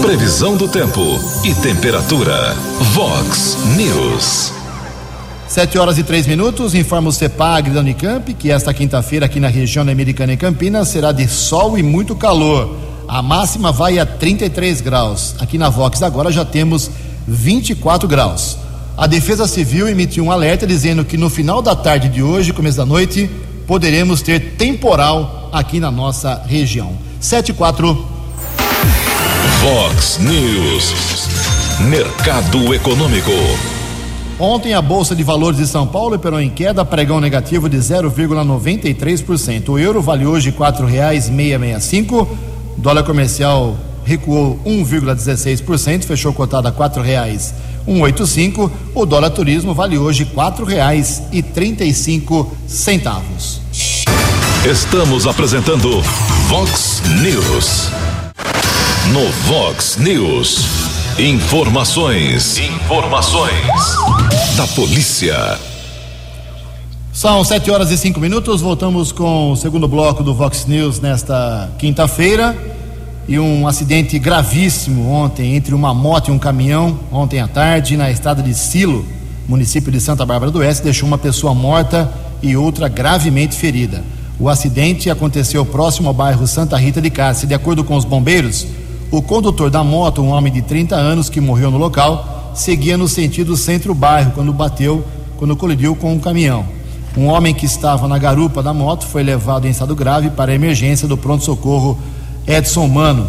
Previsão 0.03 0.55
do 0.55 0.69
tempo 0.69 1.01
e 1.45 1.55
temperatura. 1.55 2.55
Vox 2.93 3.57
News. 3.75 4.53
Sete 5.49 5.79
horas 5.79 5.97
e 5.99 6.03
três 6.03 6.27
minutos, 6.27 6.75
informa 6.75 7.09
o 7.09 7.13
CEPAG 7.13 7.71
da 7.71 7.81
Unicamp 7.81 8.35
que 8.35 8.51
esta 8.51 8.75
quinta-feira 8.75 9.27
aqui 9.27 9.39
na 9.39 9.49
região 9.49 9.89
americana 9.89 10.33
e 10.33 10.37
Campinas 10.37 10.89
será 10.89 11.13
de 11.13 11.29
sol 11.29 11.79
e 11.79 11.83
muito 11.83 12.17
calor. 12.17 12.77
A 13.07 13.23
máxima 13.23 13.71
vai 13.71 13.99
a 13.99 14.07
33 14.07 14.81
graus. 14.81 15.37
Aqui 15.39 15.57
na 15.57 15.69
Vox 15.71 16.03
agora 16.03 16.33
já 16.33 16.45
temos 16.45 16.91
24 17.27 18.09
graus. 18.09 18.59
A 18.97 19.07
Defesa 19.07 19.47
Civil 19.47 19.89
emitiu 19.89 20.25
um 20.25 20.31
alerta 20.31 20.67
dizendo 20.67 21.05
que 21.05 21.17
no 21.17 21.29
final 21.29 21.61
da 21.61 21.75
tarde 21.75 22.09
de 22.09 22.23
hoje, 22.23 22.53
começo 22.53 22.77
da 22.77 22.87
noite, 22.87 23.29
poderemos 23.67 24.23
ter 24.23 24.55
temporal 24.57 25.51
aqui 25.53 25.81
na 25.81 25.91
nossa 25.91 26.43
região. 26.47 26.93
74 27.21 28.07
Fox 29.61 30.19
News. 30.19 30.95
Mercado 31.89 32.73
Econômico. 32.75 33.33
Ontem 34.39 34.75
a 34.75 34.83
Bolsa 34.83 35.17
de 35.17 35.23
Valores 35.23 35.59
de 35.59 35.67
São 35.67 35.87
Paulo 35.87 36.17
operou 36.17 36.41
em 36.41 36.51
queda, 36.51 36.85
pregão 36.85 37.21
negativo 37.21 37.69
de 37.69 37.79
0,93%. 37.79 39.69
O 39.71 39.79
euro 39.79 40.03
vale 40.03 40.27
hoje 40.27 40.51
R$ 40.51 40.57
4,665. 40.57 42.29
Dólar 42.77 43.05
comercial 43.05 43.77
recuou 44.05 44.61
1,16%, 44.65 46.05
fechou 46.05 46.33
cotado 46.33 46.69
a 46.69 46.71
R$ 46.71 46.77
4,185. 46.77 48.71
O 48.95 49.05
dólar 49.07 49.31
turismo 49.31 49.75
vale 49.75 49.99
hoje 49.99 50.23
R$ 50.25 50.31
4,35. 50.35 52.47
Estamos 54.65 55.27
apresentando 55.27 56.01
Vox 56.49 57.03
News. 57.23 57.91
No 59.13 59.31
Vox 59.47 59.99
News. 59.99 60.95
Informações. 61.19 62.59
Informações. 62.59 63.97
Da 64.57 64.67
polícia. 64.69 65.59
São 67.13 67.45
sete 67.45 67.71
horas 67.71 67.91
e 67.91 67.99
cinco 67.99 68.19
minutos. 68.19 68.61
Voltamos 68.61 69.13
com 69.13 69.53
o 69.53 69.57
segundo 69.57 69.87
bloco 69.87 70.25
do 70.25 70.35
Vox 70.35 70.67
News 70.67 70.99
nesta 70.99 71.71
quinta-feira. 71.79 72.57
E 73.27 73.39
um 73.39 73.67
acidente 73.67 74.19
gravíssimo 74.19 75.11
ontem 75.11 75.57
entre 75.57 75.75
uma 75.75 75.95
moto 75.95 76.29
e 76.29 76.31
um 76.31 76.39
caminhão, 76.39 76.99
ontem 77.11 77.41
à 77.41 77.49
tarde, 77.49 77.97
na 77.97 78.11
estrada 78.11 78.43
de 78.43 78.53
Silo, 78.53 79.03
município 79.49 79.91
de 79.91 79.99
Santa 79.99 80.27
Bárbara 80.27 80.51
do 80.53 80.59
Oeste, 80.59 80.85
deixou 80.85 81.07
uma 81.07 81.17
pessoa 81.17 81.55
morta 81.55 82.13
e 82.43 82.55
outra 82.55 82.87
gravemente 82.87 83.57
ferida. 83.57 84.05
O 84.39 84.47
acidente 84.47 85.09
aconteceu 85.09 85.65
próximo 85.65 86.09
ao 86.09 86.15
bairro 86.15 86.47
Santa 86.47 86.77
Rita 86.77 87.01
de 87.01 87.09
Cássia. 87.09 87.49
De 87.49 87.55
acordo 87.55 87.83
com 87.83 87.97
os 87.97 88.05
bombeiros, 88.05 88.67
o 89.11 89.23
condutor 89.23 89.71
da 89.71 89.83
moto, 89.83 90.21
um 90.21 90.29
homem 90.29 90.53
de 90.53 90.61
30 90.61 90.95
anos 90.95 91.31
que 91.31 91.41
morreu 91.41 91.71
no 91.71 91.79
local, 91.79 92.53
seguia 92.55 92.99
no 92.99 93.09
sentido 93.09 93.57
centro-bairro 93.57 94.33
quando 94.33 94.53
bateu, 94.53 95.03
quando 95.39 95.57
colidiu 95.57 95.97
com 95.97 96.13
um 96.13 96.19
caminhão. 96.19 96.67
Um 97.17 97.29
homem 97.29 97.55
que 97.55 97.65
estava 97.65 98.07
na 98.07 98.19
garupa 98.19 98.63
da 98.63 98.75
moto 98.75 99.07
foi 99.07 99.23
levado 99.23 99.67
em 99.67 99.71
estado 99.71 99.95
grave 99.95 100.29
para 100.29 100.53
a 100.53 100.55
emergência 100.55 101.09
do 101.09 101.17
pronto-socorro 101.17 101.97
Edson 102.47 102.87
Mano, 102.87 103.29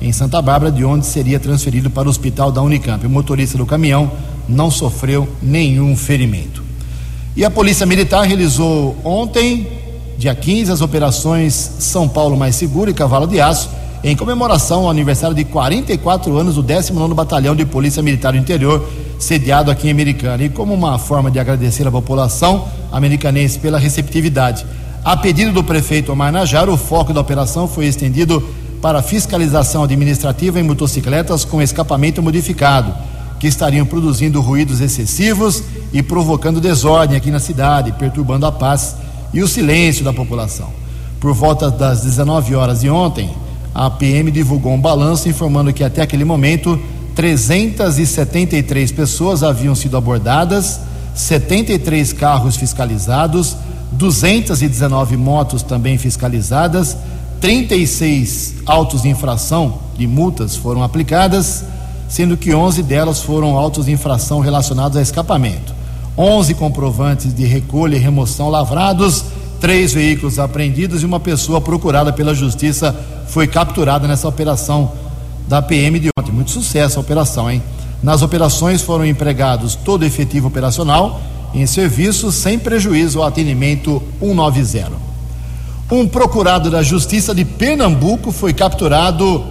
em 0.00 0.12
Santa 0.12 0.40
Bárbara, 0.42 0.70
de 0.70 0.84
onde 0.84 1.06
seria 1.06 1.40
transferido 1.40 1.90
para 1.90 2.06
o 2.06 2.10
hospital 2.10 2.52
da 2.52 2.62
Unicamp. 2.62 3.06
O 3.06 3.10
motorista 3.10 3.56
do 3.56 3.66
caminhão 3.66 4.10
não 4.48 4.70
sofreu 4.70 5.28
nenhum 5.42 5.96
ferimento. 5.96 6.62
E 7.36 7.44
a 7.44 7.50
Polícia 7.50 7.86
Militar 7.86 8.26
realizou 8.26 8.96
ontem, 9.04 9.66
dia 10.18 10.34
15, 10.34 10.72
as 10.72 10.80
operações 10.80 11.54
São 11.78 12.08
Paulo 12.08 12.36
Mais 12.36 12.56
Seguro 12.56 12.90
e 12.90 12.94
Cavalo 12.94 13.26
de 13.26 13.40
Aço, 13.40 13.70
em 14.02 14.16
comemoração 14.16 14.84
ao 14.84 14.90
aniversário 14.90 15.34
de 15.34 15.44
44 15.44 16.36
anos 16.36 16.54
do 16.54 16.62
19 16.62 17.14
Batalhão 17.14 17.54
de 17.54 17.64
Polícia 17.64 18.02
Militar 18.02 18.32
do 18.32 18.38
Interior, 18.38 18.88
sediado 19.18 19.70
aqui 19.70 19.88
em 19.88 19.90
Americana. 19.90 20.42
E 20.42 20.48
como 20.48 20.74
uma 20.74 20.98
forma 20.98 21.30
de 21.30 21.38
agradecer 21.38 21.86
à 21.86 21.90
população 21.90 22.66
americanense 22.90 23.58
pela 23.58 23.78
receptividade, 23.78 24.64
a 25.04 25.16
pedido 25.16 25.52
do 25.52 25.64
prefeito 25.64 26.12
Omar 26.12 26.30
Najar, 26.30 26.68
o 26.68 26.76
foco 26.76 27.12
da 27.12 27.20
operação 27.20 27.66
foi 27.66 27.86
estendido 27.86 28.42
para 28.82 29.02
fiscalização 29.02 29.82
administrativa 29.82 30.60
em 30.60 30.62
motocicletas 30.62 31.44
com 31.44 31.62
escapamento 31.62 32.22
modificado, 32.22 32.94
que 33.38 33.46
estariam 33.46 33.86
produzindo 33.86 34.40
ruídos 34.40 34.80
excessivos 34.80 35.62
e 35.92 36.02
provocando 36.02 36.60
desordem 36.60 37.16
aqui 37.16 37.30
na 37.30 37.40
cidade, 37.40 37.92
perturbando 37.92 38.44
a 38.44 38.52
paz 38.52 38.96
e 39.32 39.42
o 39.42 39.48
silêncio 39.48 40.04
da 40.04 40.12
população. 40.12 40.68
Por 41.18 41.32
volta 41.32 41.70
das 41.70 42.02
19 42.02 42.54
horas 42.54 42.80
de 42.80 42.90
ontem, 42.90 43.30
a 43.74 43.88
PM 43.90 44.30
divulgou 44.30 44.72
um 44.72 44.80
balanço 44.80 45.28
informando 45.28 45.72
que 45.72 45.84
até 45.84 46.02
aquele 46.02 46.24
momento 46.24 46.78
373 47.14 48.92
pessoas 48.92 49.42
haviam 49.42 49.74
sido 49.74 49.96
abordadas, 49.96 50.80
73 51.14 52.12
carros 52.12 52.56
fiscalizados, 52.56 53.56
219 53.92 55.16
motos 55.16 55.62
também 55.62 55.98
fiscalizadas, 55.98 56.96
36 57.40 58.56
autos 58.66 59.02
de 59.02 59.08
infração 59.08 59.78
de 59.96 60.06
multas 60.06 60.54
foram 60.56 60.82
aplicadas, 60.82 61.64
sendo 62.08 62.36
que 62.36 62.54
11 62.54 62.82
delas 62.82 63.22
foram 63.22 63.56
autos 63.56 63.86
de 63.86 63.92
infração 63.92 64.40
relacionados 64.40 64.96
a 64.96 65.02
escapamento. 65.02 65.74
11 66.16 66.54
comprovantes 66.54 67.32
de 67.34 67.44
recolha 67.44 67.96
e 67.96 67.98
remoção 67.98 68.48
lavrados, 68.48 69.24
três 69.60 69.92
veículos 69.92 70.38
apreendidos 70.38 71.02
e 71.02 71.06
uma 71.06 71.20
pessoa 71.20 71.60
procurada 71.60 72.12
pela 72.12 72.34
justiça 72.34 72.94
foi 73.28 73.46
capturada 73.46 74.06
nessa 74.06 74.28
operação 74.28 74.92
da 75.48 75.62
PM 75.62 75.98
de 75.98 76.10
ontem. 76.18 76.32
Muito 76.32 76.50
sucesso 76.50 76.98
a 76.98 77.00
operação, 77.02 77.50
hein? 77.50 77.62
Nas 78.02 78.22
operações 78.22 78.82
foram 78.82 79.04
empregados 79.04 79.74
todo 79.74 80.02
o 80.02 80.04
efetivo 80.04 80.48
operacional 80.48 81.20
em 81.54 81.66
serviço 81.66 82.30
sem 82.30 82.58
prejuízo 82.58 83.20
ao 83.20 83.26
atendimento 83.26 84.02
190. 84.20 84.92
Um 85.90 86.06
procurado 86.06 86.70
da 86.70 86.82
Justiça 86.82 87.34
de 87.34 87.44
Pernambuco 87.44 88.30
foi 88.30 88.52
capturado 88.52 89.44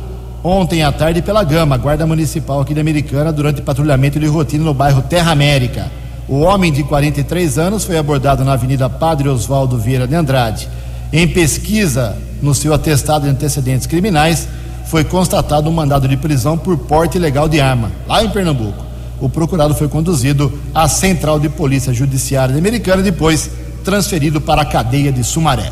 ontem 0.44 0.84
à 0.84 0.92
tarde 0.92 1.22
pela 1.22 1.44
Gama, 1.44 1.78
Guarda 1.78 2.08
Municipal 2.08 2.62
aqui 2.62 2.74
de 2.74 2.80
Americana, 2.80 3.32
durante 3.34 3.62
patrulhamento 3.62 4.20
de 4.20 4.26
rotina 4.28 4.64
no 4.64 4.74
bairro 4.74 5.02
Terra 5.02 5.32
América. 5.32 5.92
O 6.30 6.40
homem 6.40 6.72
de 6.72 6.84
43 6.84 7.58
anos 7.58 7.84
foi 7.84 7.98
abordado 7.98 8.46
na 8.46 8.54
Avenida 8.54 8.90
Padre 8.90 9.28
Oswaldo 9.28 9.78
Vieira 9.78 10.08
de 10.08 10.16
Andrade. 10.16 10.70
Em 11.12 11.28
pesquisa 11.28 12.18
no 12.42 12.56
seu 12.56 12.74
atestado 12.74 13.26
de 13.26 13.32
antecedentes 13.32 13.88
criminais, 13.88 14.48
foi 14.86 15.04
constatado 15.04 15.70
um 15.70 15.74
mandado 15.74 16.08
de 16.08 16.16
prisão 16.16 16.58
por 16.58 16.78
porte 16.78 17.18
ilegal 17.18 17.50
de 17.50 17.60
arma, 17.60 17.92
lá 18.08 18.24
em 18.24 18.30
Pernambuco. 18.30 18.89
O 19.22 19.30
procurado 19.30 19.76
foi 19.76 19.88
conduzido 19.88 20.52
à 20.74 20.88
Central 20.88 21.40
de 21.40 21.50
Polícia 21.50 21.94
Judiciária 21.94 22.58
Americana 22.58 23.04
depois 23.04 23.50
transferido 23.84 24.40
para 24.40 24.62
a 24.62 24.66
cadeia 24.66 25.12
de 25.12 25.24
Sumaré. 25.24 25.72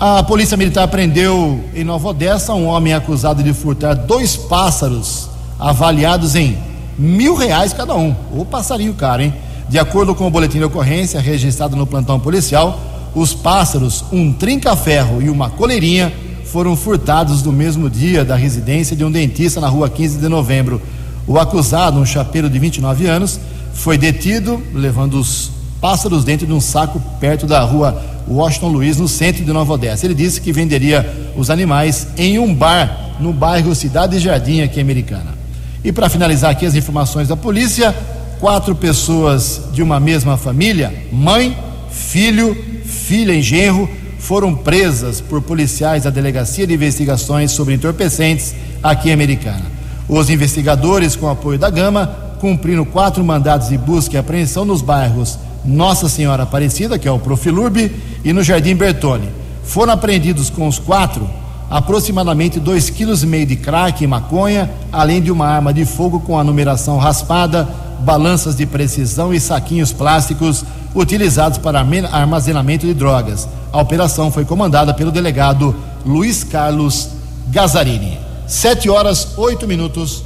A 0.00 0.22
Polícia 0.22 0.56
Militar 0.56 0.86
prendeu 0.88 1.64
em 1.74 1.84
Nova 1.84 2.08
Odessa 2.08 2.54
um 2.54 2.66
homem 2.66 2.94
acusado 2.94 3.42
de 3.42 3.52
furtar 3.52 3.94
dois 3.94 4.36
pássaros 4.36 5.28
avaliados 5.58 6.36
em 6.36 6.56
mil 6.96 7.34
reais 7.34 7.72
cada 7.72 7.94
um. 7.94 8.14
O 8.32 8.44
passarinho 8.44 8.94
caro, 8.94 9.22
hein? 9.22 9.34
De 9.68 9.78
acordo 9.78 10.14
com 10.14 10.26
o 10.26 10.30
boletim 10.30 10.58
de 10.58 10.64
ocorrência 10.64 11.20
registrado 11.20 11.76
no 11.76 11.86
plantão 11.86 12.18
policial, 12.18 12.80
os 13.14 13.34
pássaros, 13.34 14.04
um 14.12 14.32
trinca-ferro 14.32 15.20
e 15.20 15.28
uma 15.28 15.50
coleirinha, 15.50 16.12
foram 16.44 16.74
furtados 16.76 17.42
no 17.42 17.52
mesmo 17.52 17.90
dia 17.90 18.24
da 18.24 18.34
residência 18.34 18.96
de 18.96 19.04
um 19.04 19.10
dentista 19.10 19.60
na 19.60 19.68
rua 19.68 19.90
15 19.90 20.18
de 20.18 20.28
novembro. 20.28 20.80
O 21.28 21.38
acusado, 21.38 22.00
um 22.00 22.06
chapeiro 22.06 22.48
de 22.48 22.58
29 22.58 23.06
anos, 23.06 23.38
foi 23.74 23.98
detido 23.98 24.62
levando 24.72 25.20
os 25.20 25.50
pássaros 25.78 26.24
dentro 26.24 26.46
de 26.46 26.52
um 26.54 26.60
saco 26.60 27.00
perto 27.20 27.46
da 27.46 27.60
rua 27.60 28.02
Washington 28.26 28.68
Luiz, 28.68 28.96
no 28.96 29.06
centro 29.06 29.44
de 29.44 29.52
Nova 29.52 29.74
Odessa. 29.74 30.06
Ele 30.06 30.14
disse 30.14 30.40
que 30.40 30.52
venderia 30.52 31.32
os 31.36 31.50
animais 31.50 32.08
em 32.16 32.38
um 32.38 32.54
bar 32.54 33.16
no 33.20 33.32
bairro 33.32 33.74
Cidade 33.74 34.18
Jardim, 34.18 34.62
aqui 34.62 34.80
americana. 34.80 35.36
E 35.84 35.92
para 35.92 36.08
finalizar 36.08 36.50
aqui 36.50 36.64
as 36.64 36.74
informações 36.74 37.28
da 37.28 37.36
polícia, 37.36 37.94
quatro 38.40 38.74
pessoas 38.74 39.60
de 39.72 39.82
uma 39.82 40.00
mesma 40.00 40.38
família, 40.38 40.92
mãe, 41.12 41.56
filho, 41.90 42.56
filha 42.84 43.32
e 43.32 43.42
genro, 43.42 43.88
foram 44.18 44.54
presas 44.54 45.20
por 45.20 45.42
policiais 45.42 46.04
da 46.04 46.10
Delegacia 46.10 46.66
de 46.66 46.72
Investigações 46.72 47.52
sobre 47.52 47.74
Entorpecentes 47.74 48.54
aqui 48.82 49.10
em 49.10 49.12
Americana. 49.12 49.77
Os 50.08 50.30
investigadores, 50.30 51.14
com 51.14 51.28
apoio 51.28 51.58
da 51.58 51.68
Gama, 51.68 52.06
cumpriram 52.40 52.84
quatro 52.84 53.22
mandados 53.22 53.68
de 53.68 53.76
busca 53.76 54.16
e 54.16 54.18
apreensão 54.18 54.64
nos 54.64 54.80
bairros 54.80 55.38
Nossa 55.64 56.08
Senhora 56.08 56.44
Aparecida, 56.44 56.98
que 56.98 57.06
é 57.06 57.12
o 57.12 57.18
Profilurbe, 57.18 57.94
e 58.24 58.32
no 58.32 58.42
Jardim 58.42 58.74
Bertone. 58.74 59.28
Foram 59.64 59.92
apreendidos 59.92 60.48
com 60.48 60.66
os 60.66 60.78
quatro 60.78 61.28
aproximadamente 61.70 62.58
2,5 62.58 62.92
kg 62.94 63.46
de 63.46 63.56
crack 63.56 64.02
e 64.02 64.06
maconha, 64.06 64.70
além 64.90 65.20
de 65.20 65.30
uma 65.30 65.46
arma 65.46 65.72
de 65.72 65.84
fogo 65.84 66.20
com 66.20 66.38
a 66.38 66.44
numeração 66.44 66.96
raspada, 66.96 67.68
balanças 68.00 68.56
de 68.56 68.64
precisão 68.64 69.34
e 69.34 69.40
saquinhos 69.40 69.92
plásticos 69.92 70.64
utilizados 70.94 71.58
para 71.58 71.84
armazenamento 72.10 72.86
de 72.86 72.94
drogas. 72.94 73.46
A 73.70 73.80
operação 73.80 74.32
foi 74.32 74.46
comandada 74.46 74.94
pelo 74.94 75.12
delegado 75.12 75.76
Luiz 76.06 76.42
Carlos 76.42 77.10
Gazzarini. 77.48 78.27
Sete 78.48 78.88
horas, 78.88 79.36
oito 79.36 79.68
minutos. 79.68 80.24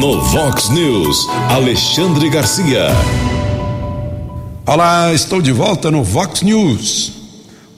No 0.00 0.20
Vox 0.20 0.68
News, 0.68 1.28
Alexandre 1.48 2.28
Garcia. 2.28 2.88
Olá, 4.66 5.12
estou 5.12 5.40
de 5.40 5.52
volta 5.52 5.88
no 5.88 6.02
Vox 6.02 6.42
News. 6.42 7.12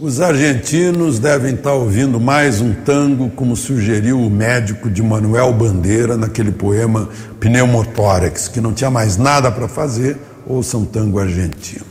Os 0.01 0.23
argentinos 0.23 1.19
devem 1.19 1.55
estar 1.55 1.75
ouvindo 1.75 2.19
mais 2.19 2.63
um 2.63 2.73
tango, 2.73 3.29
como 3.29 3.55
sugeriu 3.55 4.19
o 4.19 4.31
médico 4.31 4.89
de 4.89 5.03
Manuel 5.03 5.53
Bandeira 5.53 6.17
naquele 6.17 6.51
poema 6.51 7.11
Pneumotórax, 7.39 8.49
que 8.49 8.59
não 8.59 8.73
tinha 8.73 8.91
mais 8.91 9.19
nada 9.19 9.53
para 9.53 9.69
fazer, 9.69 10.17
ouça 10.47 10.79
um 10.79 10.87
tango 10.87 11.19
argentino. 11.19 11.85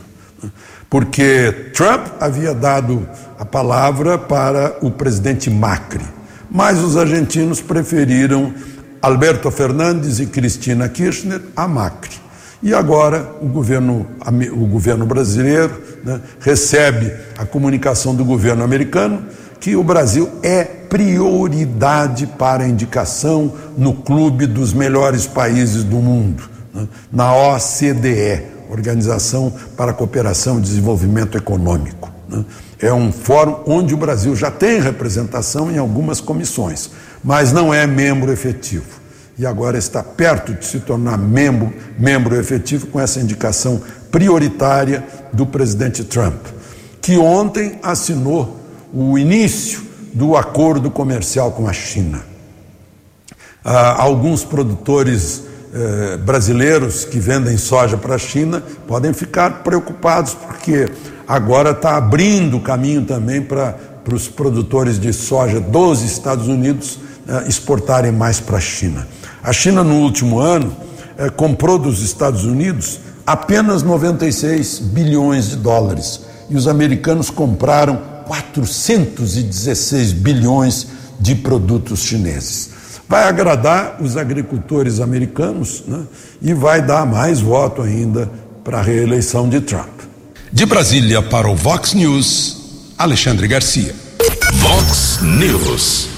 Porque 0.92 1.70
Trump 1.72 2.06
havia 2.20 2.52
dado 2.52 3.08
a 3.38 3.46
palavra 3.46 4.18
para 4.18 4.76
o 4.82 4.90
presidente 4.90 5.48
Macri, 5.48 6.04
mas 6.50 6.80
os 6.80 6.98
argentinos 6.98 7.62
preferiram 7.62 8.52
Alberto 9.00 9.50
Fernandes 9.50 10.20
e 10.20 10.26
Cristina 10.26 10.90
Kirchner 10.90 11.40
a 11.56 11.66
Macri. 11.66 12.20
E 12.62 12.74
agora 12.74 13.26
o 13.40 13.48
governo, 13.48 14.06
o 14.52 14.66
governo 14.66 15.06
brasileiro 15.06 15.80
né, 16.04 16.20
recebe 16.40 17.10
a 17.38 17.46
comunicação 17.46 18.14
do 18.14 18.22
governo 18.22 18.62
americano 18.62 19.24
que 19.58 19.74
o 19.74 19.82
Brasil 19.82 20.28
é 20.42 20.62
prioridade 20.62 22.26
para 22.26 22.68
indicação 22.68 23.50
no 23.78 23.94
clube 23.94 24.46
dos 24.46 24.74
melhores 24.74 25.26
países 25.26 25.84
do 25.84 25.96
mundo, 25.96 26.50
né, 26.74 26.86
na 27.10 27.34
OCDE 27.34 28.51
Organização 28.72 29.52
para 29.76 29.90
a 29.90 29.94
Cooperação 29.94 30.58
e 30.58 30.62
Desenvolvimento 30.62 31.36
Econômico. 31.36 32.10
Né? 32.28 32.44
É 32.80 32.92
um 32.92 33.12
fórum 33.12 33.60
onde 33.66 33.94
o 33.94 33.96
Brasil 33.96 34.34
já 34.34 34.50
tem 34.50 34.80
representação 34.80 35.70
em 35.70 35.78
algumas 35.78 36.20
comissões, 36.20 36.90
mas 37.22 37.52
não 37.52 37.72
é 37.72 37.86
membro 37.86 38.32
efetivo. 38.32 39.00
E 39.38 39.46
agora 39.46 39.78
está 39.78 40.02
perto 40.02 40.54
de 40.54 40.64
se 40.66 40.80
tornar 40.80 41.16
membro, 41.16 41.72
membro 41.98 42.34
efetivo 42.36 42.86
com 42.88 43.00
essa 43.00 43.20
indicação 43.20 43.80
prioritária 44.10 45.04
do 45.32 45.46
presidente 45.46 46.04
Trump, 46.04 46.46
que 47.00 47.16
ontem 47.16 47.78
assinou 47.82 48.60
o 48.92 49.18
início 49.18 49.82
do 50.12 50.36
acordo 50.36 50.90
comercial 50.90 51.52
com 51.52 51.66
a 51.66 51.72
China. 51.72 52.22
Ah, 53.64 54.02
alguns 54.02 54.44
produtores 54.44 55.44
eh, 55.74 56.18
brasileiros 56.18 57.04
que 57.04 57.18
vendem 57.18 57.56
soja 57.56 57.96
para 57.96 58.16
a 58.16 58.18
China 58.18 58.62
podem 58.86 59.14
ficar 59.14 59.62
preocupados, 59.62 60.34
porque 60.34 60.86
agora 61.26 61.70
está 61.70 61.96
abrindo 61.96 62.60
caminho 62.60 63.06
também 63.06 63.40
para 63.40 63.76
os 64.12 64.28
produtores 64.28 64.98
de 64.98 65.12
soja 65.14 65.60
dos 65.60 66.02
Estados 66.02 66.46
Unidos 66.46 66.98
eh, 67.26 67.44
exportarem 67.48 68.12
mais 68.12 68.38
para 68.38 68.58
a 68.58 68.60
China. 68.60 69.08
A 69.42 69.52
China, 69.52 69.82
no 69.82 69.94
último 69.94 70.40
ano, 70.40 70.76
eh, 71.16 71.30
comprou 71.30 71.78
dos 71.78 72.02
Estados 72.02 72.44
Unidos 72.44 73.00
apenas 73.26 73.82
96 73.82 74.78
bilhões 74.78 75.50
de 75.50 75.56
dólares 75.56 76.20
e 76.50 76.56
os 76.56 76.68
americanos 76.68 77.30
compraram 77.30 77.98
416 78.26 80.12
bilhões 80.12 80.88
de 81.18 81.34
produtos 81.34 82.00
chineses. 82.00 82.71
Vai 83.12 83.24
agradar 83.24 83.98
os 84.00 84.16
agricultores 84.16 84.98
americanos 84.98 85.84
né? 85.86 86.00
e 86.40 86.54
vai 86.54 86.80
dar 86.80 87.04
mais 87.04 87.42
voto 87.42 87.82
ainda 87.82 88.30
para 88.64 88.78
a 88.78 88.82
reeleição 88.82 89.50
de 89.50 89.60
Trump. 89.60 90.00
De 90.50 90.64
Brasília 90.64 91.20
para 91.20 91.46
o 91.46 91.54
Vox 91.54 91.92
News, 91.92 92.94
Alexandre 92.96 93.46
Garcia. 93.46 93.94
Vox 94.54 95.18
News. 95.20 96.08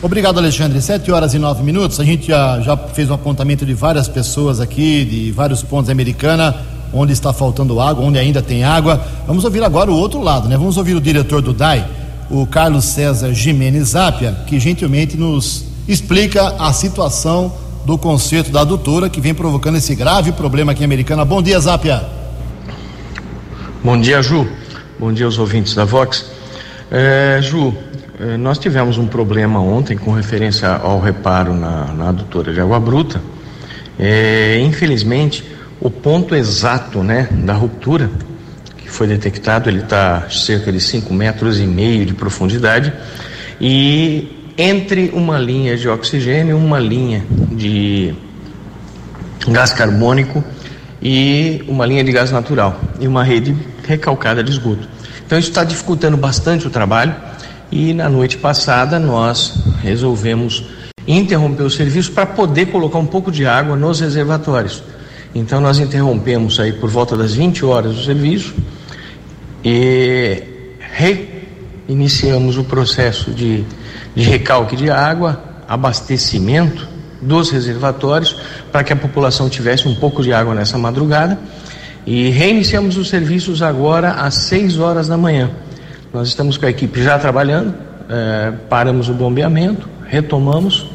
Obrigado, 0.00 0.38
Alexandre. 0.38 0.80
Sete 0.80 1.10
horas 1.10 1.34
e 1.34 1.40
nove 1.40 1.64
minutos. 1.64 1.98
A 1.98 2.04
gente 2.04 2.28
já, 2.28 2.60
já 2.60 2.76
fez 2.76 3.10
um 3.10 3.14
apontamento 3.14 3.66
de 3.66 3.74
várias 3.74 4.06
pessoas 4.06 4.60
aqui, 4.60 5.04
de 5.04 5.32
vários 5.32 5.60
pontos 5.60 5.90
americana, 5.90 6.54
onde 6.92 7.12
está 7.12 7.32
faltando 7.32 7.80
água, 7.80 8.04
onde 8.04 8.16
ainda 8.16 8.40
tem 8.40 8.62
água. 8.62 9.04
Vamos 9.26 9.44
ouvir 9.44 9.64
agora 9.64 9.90
o 9.90 9.96
outro 9.96 10.22
lado, 10.22 10.48
né? 10.48 10.56
Vamos 10.56 10.76
ouvir 10.76 10.94
o 10.94 11.00
diretor 11.00 11.42
do 11.42 11.52
DAI, 11.52 11.84
o 12.30 12.46
Carlos 12.46 12.84
César 12.84 13.34
Jimenez 13.34 13.88
Zapia, 13.88 14.36
que 14.46 14.60
gentilmente 14.60 15.16
nos 15.16 15.73
explica 15.86 16.56
a 16.58 16.72
situação 16.72 17.52
do 17.84 17.98
conserto 17.98 18.50
da 18.50 18.62
adutora 18.62 19.10
que 19.10 19.20
vem 19.20 19.34
provocando 19.34 19.76
esse 19.76 19.94
grave 19.94 20.32
problema 20.32 20.72
aqui 20.72 20.82
em 20.82 20.84
Americana. 20.84 21.24
Bom 21.24 21.42
dia, 21.42 21.60
Zapia. 21.60 22.02
Bom 23.82 24.00
dia, 24.00 24.22
Ju. 24.22 24.46
Bom 24.98 25.12
dia 25.12 25.26
aos 25.26 25.38
ouvintes 25.38 25.74
da 25.74 25.84
Vox. 25.84 26.30
É, 26.90 27.38
Ju, 27.42 27.74
é, 28.18 28.36
nós 28.36 28.58
tivemos 28.58 28.96
um 28.96 29.06
problema 29.06 29.60
ontem 29.60 29.96
com 29.96 30.12
referência 30.12 30.68
ao 30.68 31.00
reparo 31.00 31.52
na, 31.52 31.92
na 31.92 32.08
adutora 32.08 32.52
de 32.52 32.60
água 32.60 32.80
bruta. 32.80 33.20
É, 33.98 34.58
infelizmente, 34.60 35.44
o 35.80 35.90
ponto 35.90 36.34
exato 36.34 37.02
né, 37.02 37.28
da 37.30 37.52
ruptura 37.52 38.10
que 38.78 38.88
foi 38.88 39.06
detectado, 39.06 39.68
ele 39.68 39.80
está 39.80 40.28
cerca 40.30 40.72
de 40.72 40.80
5 40.80 41.12
metros 41.12 41.60
e 41.60 41.66
meio 41.66 42.06
de 42.06 42.14
profundidade 42.14 42.92
e 43.60 44.33
entre 44.56 45.10
uma 45.12 45.38
linha 45.38 45.76
de 45.76 45.88
oxigênio 45.88 46.56
uma 46.56 46.78
linha 46.78 47.24
de 47.50 48.14
gás 49.48 49.72
carbônico 49.72 50.42
e 51.02 51.62
uma 51.68 51.84
linha 51.84 52.02
de 52.02 52.12
gás 52.12 52.30
natural 52.30 52.80
e 52.98 53.06
uma 53.06 53.22
rede 53.22 53.54
recalcada 53.86 54.42
de 54.42 54.50
esgoto. 54.50 54.88
Então 55.26 55.38
isso 55.38 55.48
está 55.48 55.64
dificultando 55.64 56.16
bastante 56.16 56.66
o 56.66 56.70
trabalho 56.70 57.14
e 57.70 57.92
na 57.92 58.08
noite 58.08 58.38
passada 58.38 58.98
nós 58.98 59.58
resolvemos 59.82 60.64
interromper 61.06 61.64
o 61.64 61.70
serviço 61.70 62.12
para 62.12 62.24
poder 62.24 62.66
colocar 62.66 62.98
um 62.98 63.06
pouco 63.06 63.30
de 63.30 63.46
água 63.46 63.76
nos 63.76 64.00
reservatórios. 64.00 64.82
Então 65.34 65.60
nós 65.60 65.78
interrompemos 65.78 66.60
aí 66.60 66.72
por 66.72 66.88
volta 66.88 67.16
das 67.16 67.34
20 67.34 67.64
horas 67.64 67.98
o 67.98 68.04
serviço 68.04 68.54
e 69.64 70.42
reiniciamos 70.78 72.56
o 72.56 72.64
processo 72.64 73.30
de, 73.32 73.64
de 74.14 74.22
recalque 74.22 74.76
de 74.76 74.90
água, 74.90 75.42
abastecimento 75.68 76.88
dos 77.20 77.50
reservatórios 77.50 78.36
para 78.70 78.84
que 78.84 78.92
a 78.92 78.96
população 78.96 79.48
tivesse 79.48 79.88
um 79.88 79.94
pouco 79.94 80.22
de 80.22 80.32
água 80.32 80.54
nessa 80.54 80.76
madrugada 80.76 81.38
e 82.06 82.28
reiniciamos 82.28 82.96
os 82.96 83.08
serviços 83.08 83.62
agora 83.62 84.12
às 84.12 84.34
6 84.34 84.78
horas 84.78 85.08
da 85.08 85.16
manhã. 85.16 85.50
Nós 86.12 86.28
estamos 86.28 86.56
com 86.56 86.66
a 86.66 86.70
equipe 86.70 87.02
já 87.02 87.18
trabalhando, 87.18 87.74
é, 88.08 88.52
paramos 88.68 89.08
o 89.08 89.14
bombeamento, 89.14 89.88
retomamos 90.06 90.86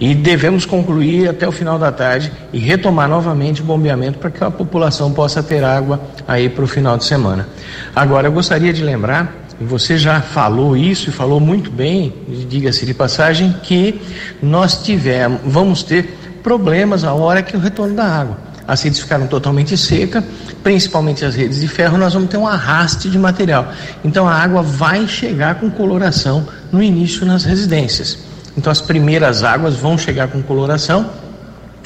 e 0.00 0.14
devemos 0.14 0.64
concluir 0.64 1.28
até 1.28 1.46
o 1.46 1.52
final 1.52 1.78
da 1.78 1.90
tarde 1.92 2.32
e 2.52 2.58
retomar 2.58 3.08
novamente 3.08 3.62
o 3.62 3.64
bombeamento 3.64 4.18
para 4.18 4.30
que 4.30 4.42
a 4.42 4.50
população 4.50 5.12
possa 5.12 5.42
ter 5.42 5.62
água 5.62 6.00
aí 6.26 6.48
para 6.48 6.64
o 6.64 6.66
final 6.66 6.96
de 6.96 7.04
semana. 7.04 7.48
Agora, 7.94 8.28
eu 8.28 8.32
gostaria 8.32 8.72
de 8.72 8.82
lembrar, 8.82 9.43
você 9.66 9.96
já 9.96 10.20
falou 10.20 10.76
isso 10.76 11.10
e 11.10 11.12
falou 11.12 11.40
muito 11.40 11.70
bem, 11.70 12.12
diga-se 12.48 12.84
de 12.86 12.94
passagem, 12.94 13.54
que 13.62 14.00
nós 14.42 14.82
tivemos, 14.82 15.40
vamos 15.44 15.82
ter 15.82 16.18
problemas 16.42 17.04
a 17.04 17.12
hora 17.12 17.42
que 17.42 17.56
o 17.56 17.60
retorno 17.60 17.94
da 17.94 18.04
água. 18.04 18.38
As 18.66 18.82
redes 18.82 19.00
ficaram 19.00 19.26
totalmente 19.26 19.76
secas, 19.76 20.24
principalmente 20.62 21.24
as 21.24 21.34
redes 21.34 21.60
de 21.60 21.68
ferro, 21.68 21.98
nós 21.98 22.14
vamos 22.14 22.30
ter 22.30 22.38
um 22.38 22.46
arraste 22.46 23.10
de 23.10 23.18
material. 23.18 23.70
Então 24.02 24.26
a 24.26 24.34
água 24.34 24.62
vai 24.62 25.06
chegar 25.06 25.56
com 25.56 25.70
coloração 25.70 26.46
no 26.72 26.82
início 26.82 27.26
nas 27.26 27.44
residências. 27.44 28.18
Então 28.56 28.70
as 28.70 28.80
primeiras 28.80 29.42
águas 29.42 29.74
vão 29.76 29.98
chegar 29.98 30.28
com 30.28 30.42
coloração. 30.42 31.10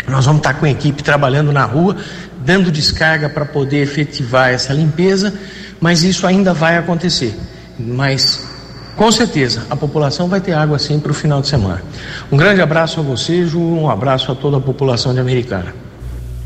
Nós 0.07 0.25
vamos 0.25 0.41
estar 0.41 0.55
com 0.55 0.67
a 0.67 0.71
equipe 0.71 1.03
trabalhando 1.03 1.53
na 1.53 1.65
rua, 1.65 1.97
dando 2.45 2.71
descarga 2.71 3.29
para 3.29 3.45
poder 3.45 3.83
efetivar 3.83 4.51
essa 4.51 4.73
limpeza, 4.73 5.35
mas 5.81 6.03
isso 6.05 6.27
ainda 6.27 6.55
vai 6.55 6.77
acontecer. 6.77 7.39
Mas 7.79 8.47
com 8.97 9.13
certeza 9.13 9.65
a 9.71 9.77
população 9.77 10.29
vai 10.29 10.41
ter 10.41 10.53
água 10.53 10.79
sim 10.79 10.99
para 10.99 11.13
o 11.13 11.15
final 11.15 11.41
de 11.41 11.49
semana. 11.49 11.83
Um 12.33 12.37
grande 12.37 12.61
abraço 12.61 12.99
a 12.99 13.03
você, 13.03 13.47
Ju, 13.47 13.61
um 13.61 13.89
abraço 13.89 14.33
a 14.33 14.35
toda 14.35 14.57
a 14.57 14.61
população 14.61 15.15
de 15.15 15.21
Americana. 15.21 15.75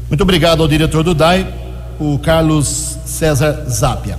Muito 0.08 0.20
obrigado 0.20 0.62
ao 0.62 0.68
diretor 0.68 1.02
do 1.02 1.14
DAI, 1.14 1.46
o 1.98 2.18
Carlos 2.18 2.98
César 3.06 3.64
Zapia. 3.68 4.18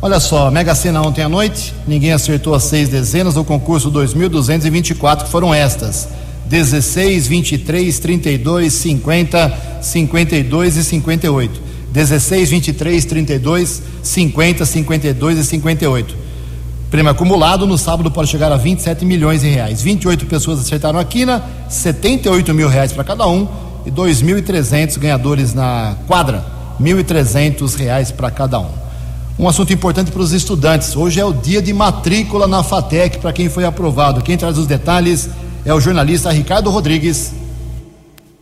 Olha 0.00 0.20
só, 0.20 0.50
Mega 0.50 0.74
Sena 0.74 1.02
ontem 1.02 1.22
à 1.22 1.28
noite, 1.28 1.74
ninguém 1.88 2.12
acertou 2.12 2.54
as 2.54 2.62
seis 2.64 2.88
dezenas 2.88 3.34
do 3.34 3.42
concurso 3.42 3.90
2224, 3.90 5.24
que 5.24 5.30
foram 5.32 5.52
estas: 5.52 6.08
16, 6.46 7.26
23, 7.26 7.98
32, 7.98 8.72
50, 8.72 9.58
52 9.80 10.76
e 10.76 10.84
58. 10.84 11.60
16, 11.90 12.50
23, 12.50 13.04
32, 13.04 13.82
50, 14.02 14.66
52 14.66 15.38
e 15.38 15.44
58. 15.44 16.23
Prêmio 16.94 17.10
acumulado 17.10 17.66
no 17.66 17.76
sábado 17.76 18.08
pode 18.08 18.30
chegar 18.30 18.52
a 18.52 18.56
27 18.56 19.04
milhões 19.04 19.40
de 19.40 19.48
reais. 19.48 19.82
28 19.82 20.26
pessoas 20.26 20.60
acertaram 20.60 20.96
a 20.96 21.04
quina, 21.04 21.42
78 21.68 22.54
mil 22.54 22.68
reais 22.68 22.92
para 22.92 23.02
cada 23.02 23.26
um 23.26 23.48
e 23.84 23.90
2.300 23.90 24.96
ganhadores 25.00 25.52
na 25.52 25.96
quadra, 26.06 26.46
1.300 26.80 27.74
reais 27.74 28.12
para 28.12 28.30
cada 28.30 28.60
um. 28.60 28.70
Um 29.36 29.48
assunto 29.48 29.72
importante 29.72 30.12
para 30.12 30.22
os 30.22 30.30
estudantes. 30.30 30.94
Hoje 30.94 31.18
é 31.18 31.24
o 31.24 31.32
dia 31.32 31.60
de 31.60 31.72
matrícula 31.72 32.46
na 32.46 32.62
FATEC 32.62 33.18
para 33.18 33.32
quem 33.32 33.48
foi 33.48 33.64
aprovado. 33.64 34.22
Quem 34.22 34.36
traz 34.36 34.56
os 34.56 34.68
detalhes 34.68 35.28
é 35.64 35.74
o 35.74 35.80
jornalista 35.80 36.30
Ricardo 36.30 36.70
Rodrigues. 36.70 37.32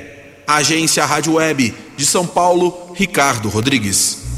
Agência 0.48 1.06
Rádio 1.06 1.34
Web 1.34 1.74
de 1.98 2.06
São 2.06 2.26
Paulo, 2.26 2.94
Ricardo 2.96 3.50
Rodrigues. 3.50 4.29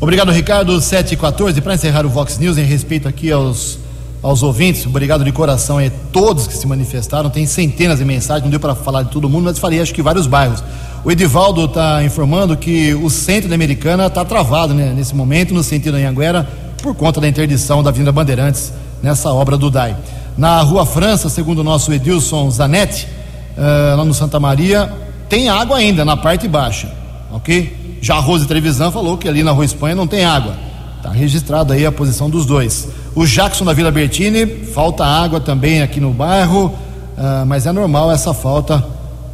Obrigado, 0.00 0.30
Ricardo. 0.30 0.80
7 0.80 1.14
e 1.14 1.16
14. 1.16 1.60
Para 1.60 1.74
encerrar 1.74 2.06
o 2.06 2.08
Vox 2.08 2.38
News, 2.38 2.56
em 2.56 2.64
respeito 2.64 3.08
aqui 3.08 3.32
aos, 3.32 3.78
aos 4.22 4.44
ouvintes, 4.44 4.86
obrigado 4.86 5.24
de 5.24 5.32
coração 5.32 5.78
a 5.78 5.90
todos 6.12 6.46
que 6.46 6.56
se 6.56 6.66
manifestaram. 6.68 7.28
Tem 7.28 7.46
centenas 7.46 7.98
de 7.98 8.04
mensagens, 8.04 8.44
não 8.44 8.50
deu 8.50 8.60
para 8.60 8.76
falar 8.76 9.02
de 9.02 9.10
todo 9.10 9.28
mundo, 9.28 9.44
mas 9.44 9.58
falei 9.58 9.80
acho 9.80 9.92
que 9.92 10.00
vários 10.00 10.28
bairros. 10.28 10.62
O 11.04 11.10
Edivaldo 11.10 11.64
está 11.64 12.02
informando 12.04 12.56
que 12.56 12.94
o 12.94 13.10
centro 13.10 13.48
da 13.48 13.56
Americana 13.56 14.06
está 14.06 14.24
travado 14.24 14.72
né, 14.72 14.92
nesse 14.96 15.16
momento, 15.16 15.52
no 15.52 15.64
sentido 15.64 15.96
Anhanguera 15.96 16.48
por 16.80 16.94
conta 16.94 17.20
da 17.20 17.26
interdição 17.26 17.82
da 17.82 17.90
Avenida 17.90 18.12
Bandeirantes 18.12 18.72
nessa 19.02 19.32
obra 19.32 19.56
do 19.56 19.68
DAI. 19.68 19.96
Na 20.36 20.60
Rua 20.60 20.86
França, 20.86 21.28
segundo 21.28 21.58
o 21.58 21.64
nosso 21.64 21.92
Edilson 21.92 22.48
Zanetti, 22.52 23.08
uh, 23.56 23.96
lá 23.96 24.04
no 24.04 24.14
Santa 24.14 24.38
Maria, 24.38 24.92
tem 25.28 25.48
água 25.48 25.78
ainda 25.78 26.04
na 26.04 26.16
parte 26.16 26.46
baixa, 26.46 26.92
ok? 27.32 27.87
Já 28.00 28.16
a 28.16 28.20
Rose 28.20 28.46
Trevisan 28.46 28.90
falou 28.90 29.16
que 29.16 29.28
ali 29.28 29.42
na 29.42 29.50
Rua 29.50 29.64
Espanha 29.64 29.94
não 29.94 30.06
tem 30.06 30.24
água. 30.24 30.54
Está 30.96 31.10
registrado 31.10 31.72
aí 31.72 31.86
a 31.86 31.92
posição 31.92 32.28
dos 32.28 32.44
dois. 32.44 32.88
O 33.14 33.26
Jackson 33.26 33.64
da 33.64 33.72
Vila 33.72 33.90
Bertini, 33.90 34.46
falta 34.46 35.04
água 35.04 35.40
também 35.40 35.82
aqui 35.82 36.00
no 36.00 36.12
bairro, 36.12 36.66
uh, 36.66 37.46
mas 37.46 37.66
é 37.66 37.72
normal 37.72 38.10
essa 38.10 38.34
falta 38.34 38.84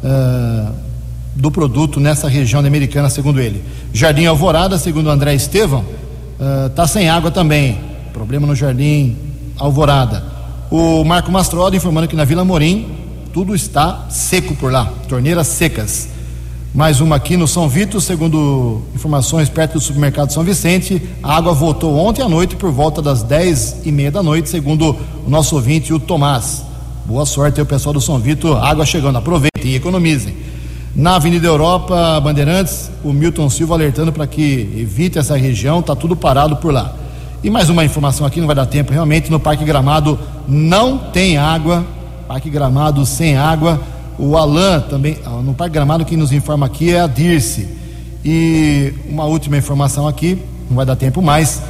uh, 0.03 0.71
do 1.35 1.51
produto 1.51 1.99
nessa 1.99 2.27
região 2.27 2.65
Americana, 2.65 3.09
segundo 3.09 3.39
ele. 3.39 3.63
Jardim 3.93 4.25
Alvorada, 4.25 4.77
segundo 4.77 5.09
André 5.09 5.35
Estevão, 5.35 5.83
está 6.67 6.83
ah, 6.83 6.87
sem 6.87 7.09
água 7.09 7.29
também. 7.29 7.79
Problema 8.13 8.47
no 8.47 8.55
Jardim 8.55 9.17
Alvorada. 9.57 10.23
O 10.71 11.03
Marco 11.03 11.31
Mastroda 11.31 11.75
informando 11.75 12.07
que 12.07 12.15
na 12.15 12.25
Vila 12.25 12.45
Morim 12.45 12.87
tudo 13.33 13.53
está 13.53 14.05
seco 14.09 14.55
por 14.55 14.71
lá, 14.71 14.91
torneiras 15.09 15.47
secas. 15.47 16.14
Mais 16.75 16.99
uma 16.99 17.15
aqui 17.15 17.37
no 17.37 17.47
São 17.47 17.69
Vito, 17.69 18.01
segundo 18.01 18.81
informações 18.93 19.47
perto 19.47 19.75
do 19.75 19.79
supermercado 19.79 20.33
São 20.33 20.43
Vicente, 20.43 21.01
a 21.23 21.37
água 21.37 21.53
voltou 21.53 21.95
ontem 21.95 22.21
à 22.21 22.27
noite 22.27 22.57
por 22.57 22.69
volta 22.69 23.01
das 23.01 23.23
10 23.23 23.85
e 23.85 23.93
meia 23.93 24.11
da 24.11 24.21
noite, 24.21 24.49
segundo 24.49 24.93
o 25.25 25.29
nosso 25.29 25.55
ouvinte, 25.55 25.93
o 25.93 25.99
Tomás. 26.01 26.65
Boa 27.05 27.25
sorte 27.25 27.61
aí 27.61 27.63
o 27.63 27.65
pessoal 27.65 27.93
do 27.93 28.01
São 28.01 28.19
Vito, 28.19 28.51
água 28.51 28.85
chegando, 28.85 29.17
aproveitem 29.17 29.71
e 29.71 29.75
economizem. 29.75 30.35
Na 30.93 31.15
Avenida 31.15 31.47
Europa, 31.47 32.19
Bandeirantes, 32.19 32.91
o 33.05 33.13
Milton 33.13 33.49
Silva 33.49 33.75
alertando 33.75 34.11
para 34.11 34.27
que 34.27 34.69
evite 34.75 35.17
essa 35.17 35.37
região, 35.37 35.79
está 35.79 35.95
tudo 35.95 36.13
parado 36.13 36.57
por 36.57 36.73
lá. 36.73 36.93
E 37.41 37.49
mais 37.49 37.69
uma 37.69 37.85
informação 37.85 38.27
aqui, 38.27 38.41
não 38.41 38.47
vai 38.47 38.55
dar 38.55 38.65
tempo, 38.65 38.91
realmente 38.91 39.31
no 39.31 39.39
Parque 39.39 39.63
Gramado 39.63 40.19
não 40.45 40.97
tem 40.97 41.37
água, 41.37 41.85
Parque 42.27 42.49
Gramado 42.49 43.05
sem 43.05 43.37
água. 43.37 43.79
O 44.17 44.37
Alan 44.37 44.81
também, 44.81 45.17
ah, 45.25 45.41
no 45.43 45.53
Parque 45.53 45.73
Gramado, 45.73 46.05
quem 46.05 46.17
nos 46.17 46.31
informa 46.31 46.65
aqui 46.65 46.93
é 46.93 47.01
a 47.01 47.07
Dirce. 47.07 47.67
E 48.23 48.93
uma 49.09 49.25
última 49.25 49.57
informação 49.57 50.07
aqui, 50.07 50.41
não 50.69 50.77
vai 50.77 50.85
dar 50.85 50.95
tempo 50.95 51.21
mais. 51.21 51.61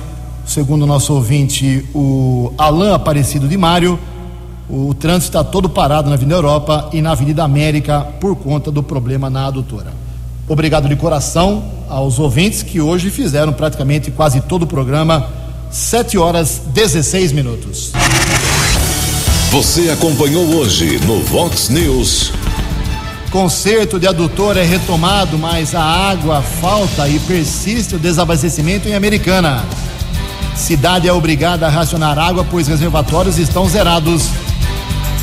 Segundo 0.45 0.83
o 0.83 0.85
nosso 0.85 1.13
ouvinte, 1.13 1.85
o 1.93 2.53
Alan 2.57 2.93
Aparecido 2.95 3.47
de 3.47 3.57
Mário 3.57 3.99
o 4.69 4.93
trânsito 4.95 5.37
está 5.37 5.43
todo 5.43 5.69
parado 5.69 6.09
na 6.09 6.15
Avenida 6.15 6.35
Europa 6.35 6.89
e 6.91 7.01
na 7.01 7.11
Avenida 7.11 7.43
América 7.43 8.01
por 8.19 8.35
conta 8.35 8.71
do 8.71 8.81
problema 8.81 9.29
na 9.29 9.45
adutora. 9.45 9.93
Obrigado 10.47 10.87
de 10.89 10.95
coração 10.95 11.63
aos 11.87 12.19
ouvintes 12.19 12.63
que 12.63 12.81
hoje 12.81 13.09
fizeram 13.09 13.53
praticamente 13.53 14.09
quase 14.11 14.41
todo 14.41 14.63
o 14.63 14.67
programa, 14.67 15.27
7 15.69 16.17
horas 16.17 16.61
16 16.73 17.31
minutos. 17.31 17.91
Você 19.51 19.89
acompanhou 19.89 20.55
hoje 20.55 20.99
no 21.05 21.21
Vox 21.21 21.69
News. 21.69 22.33
Conserto 23.31 23.99
de 23.99 24.07
adutor 24.07 24.57
é 24.57 24.63
retomado, 24.63 25.37
mas 25.37 25.73
a 25.73 25.81
água 25.81 26.41
falta 26.41 27.07
e 27.07 27.19
persiste 27.19 27.95
o 27.95 27.99
desabastecimento 27.99 28.87
em 28.89 28.95
Americana. 28.95 29.63
Cidade 30.55 31.07
é 31.07 31.13
obrigada 31.13 31.67
a 31.67 31.69
racionar 31.69 32.17
água, 32.17 32.45
pois 32.49 32.67
reservatórios 32.67 33.37
estão 33.37 33.69
zerados. 33.69 34.29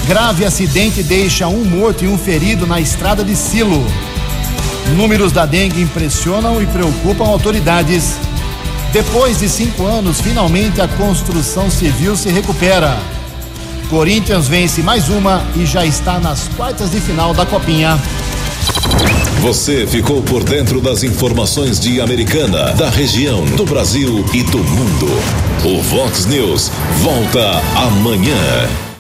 Grave 0.07 0.45
acidente 0.45 1.03
deixa 1.03 1.47
um 1.49 1.65
morto 1.65 2.05
e 2.05 2.09
um 2.09 2.17
ferido 2.17 2.67
na 2.67 2.81
estrada 2.81 3.23
de 3.23 3.37
Silo. 3.37 3.85
Números 4.97 5.33
da 5.33 5.45
dengue 5.45 5.83
impressionam 5.83 6.63
e 6.63 6.67
preocupam 6.67 7.25
autoridades. 7.25 8.15
Depois 8.93 9.41
de 9.41 9.49
cinco 9.49 9.85
anos, 9.85 10.21
finalmente 10.21 10.81
a 10.81 10.89
construção 10.89 11.71
civil 11.71 12.17
se 12.17 12.31
recupera. 12.31 12.99
Corinthians 13.93 14.49
vence 14.49 14.83
mais 14.83 15.11
uma 15.11 15.45
e 15.55 15.67
já 15.67 15.85
está 15.85 16.19
nas 16.19 16.49
quartas 16.57 16.93
de 16.93 16.99
final 16.99 17.35
da 17.35 17.45
Copinha. 17.45 18.01
Você 19.43 19.87
ficou 19.87 20.23
por 20.23 20.43
dentro 20.43 20.81
das 20.81 21.03
informações 21.03 21.79
de 21.79 22.01
Americana, 22.01 22.73
da 22.73 22.89
região, 22.89 23.45
do 23.45 23.67
Brasil 23.67 24.25
e 24.33 24.43
do 24.45 24.61
mundo. 24.61 25.09
O 25.63 25.83
Vox 25.83 26.25
News 26.25 26.73
volta 27.03 27.61
amanhã. 27.77 28.92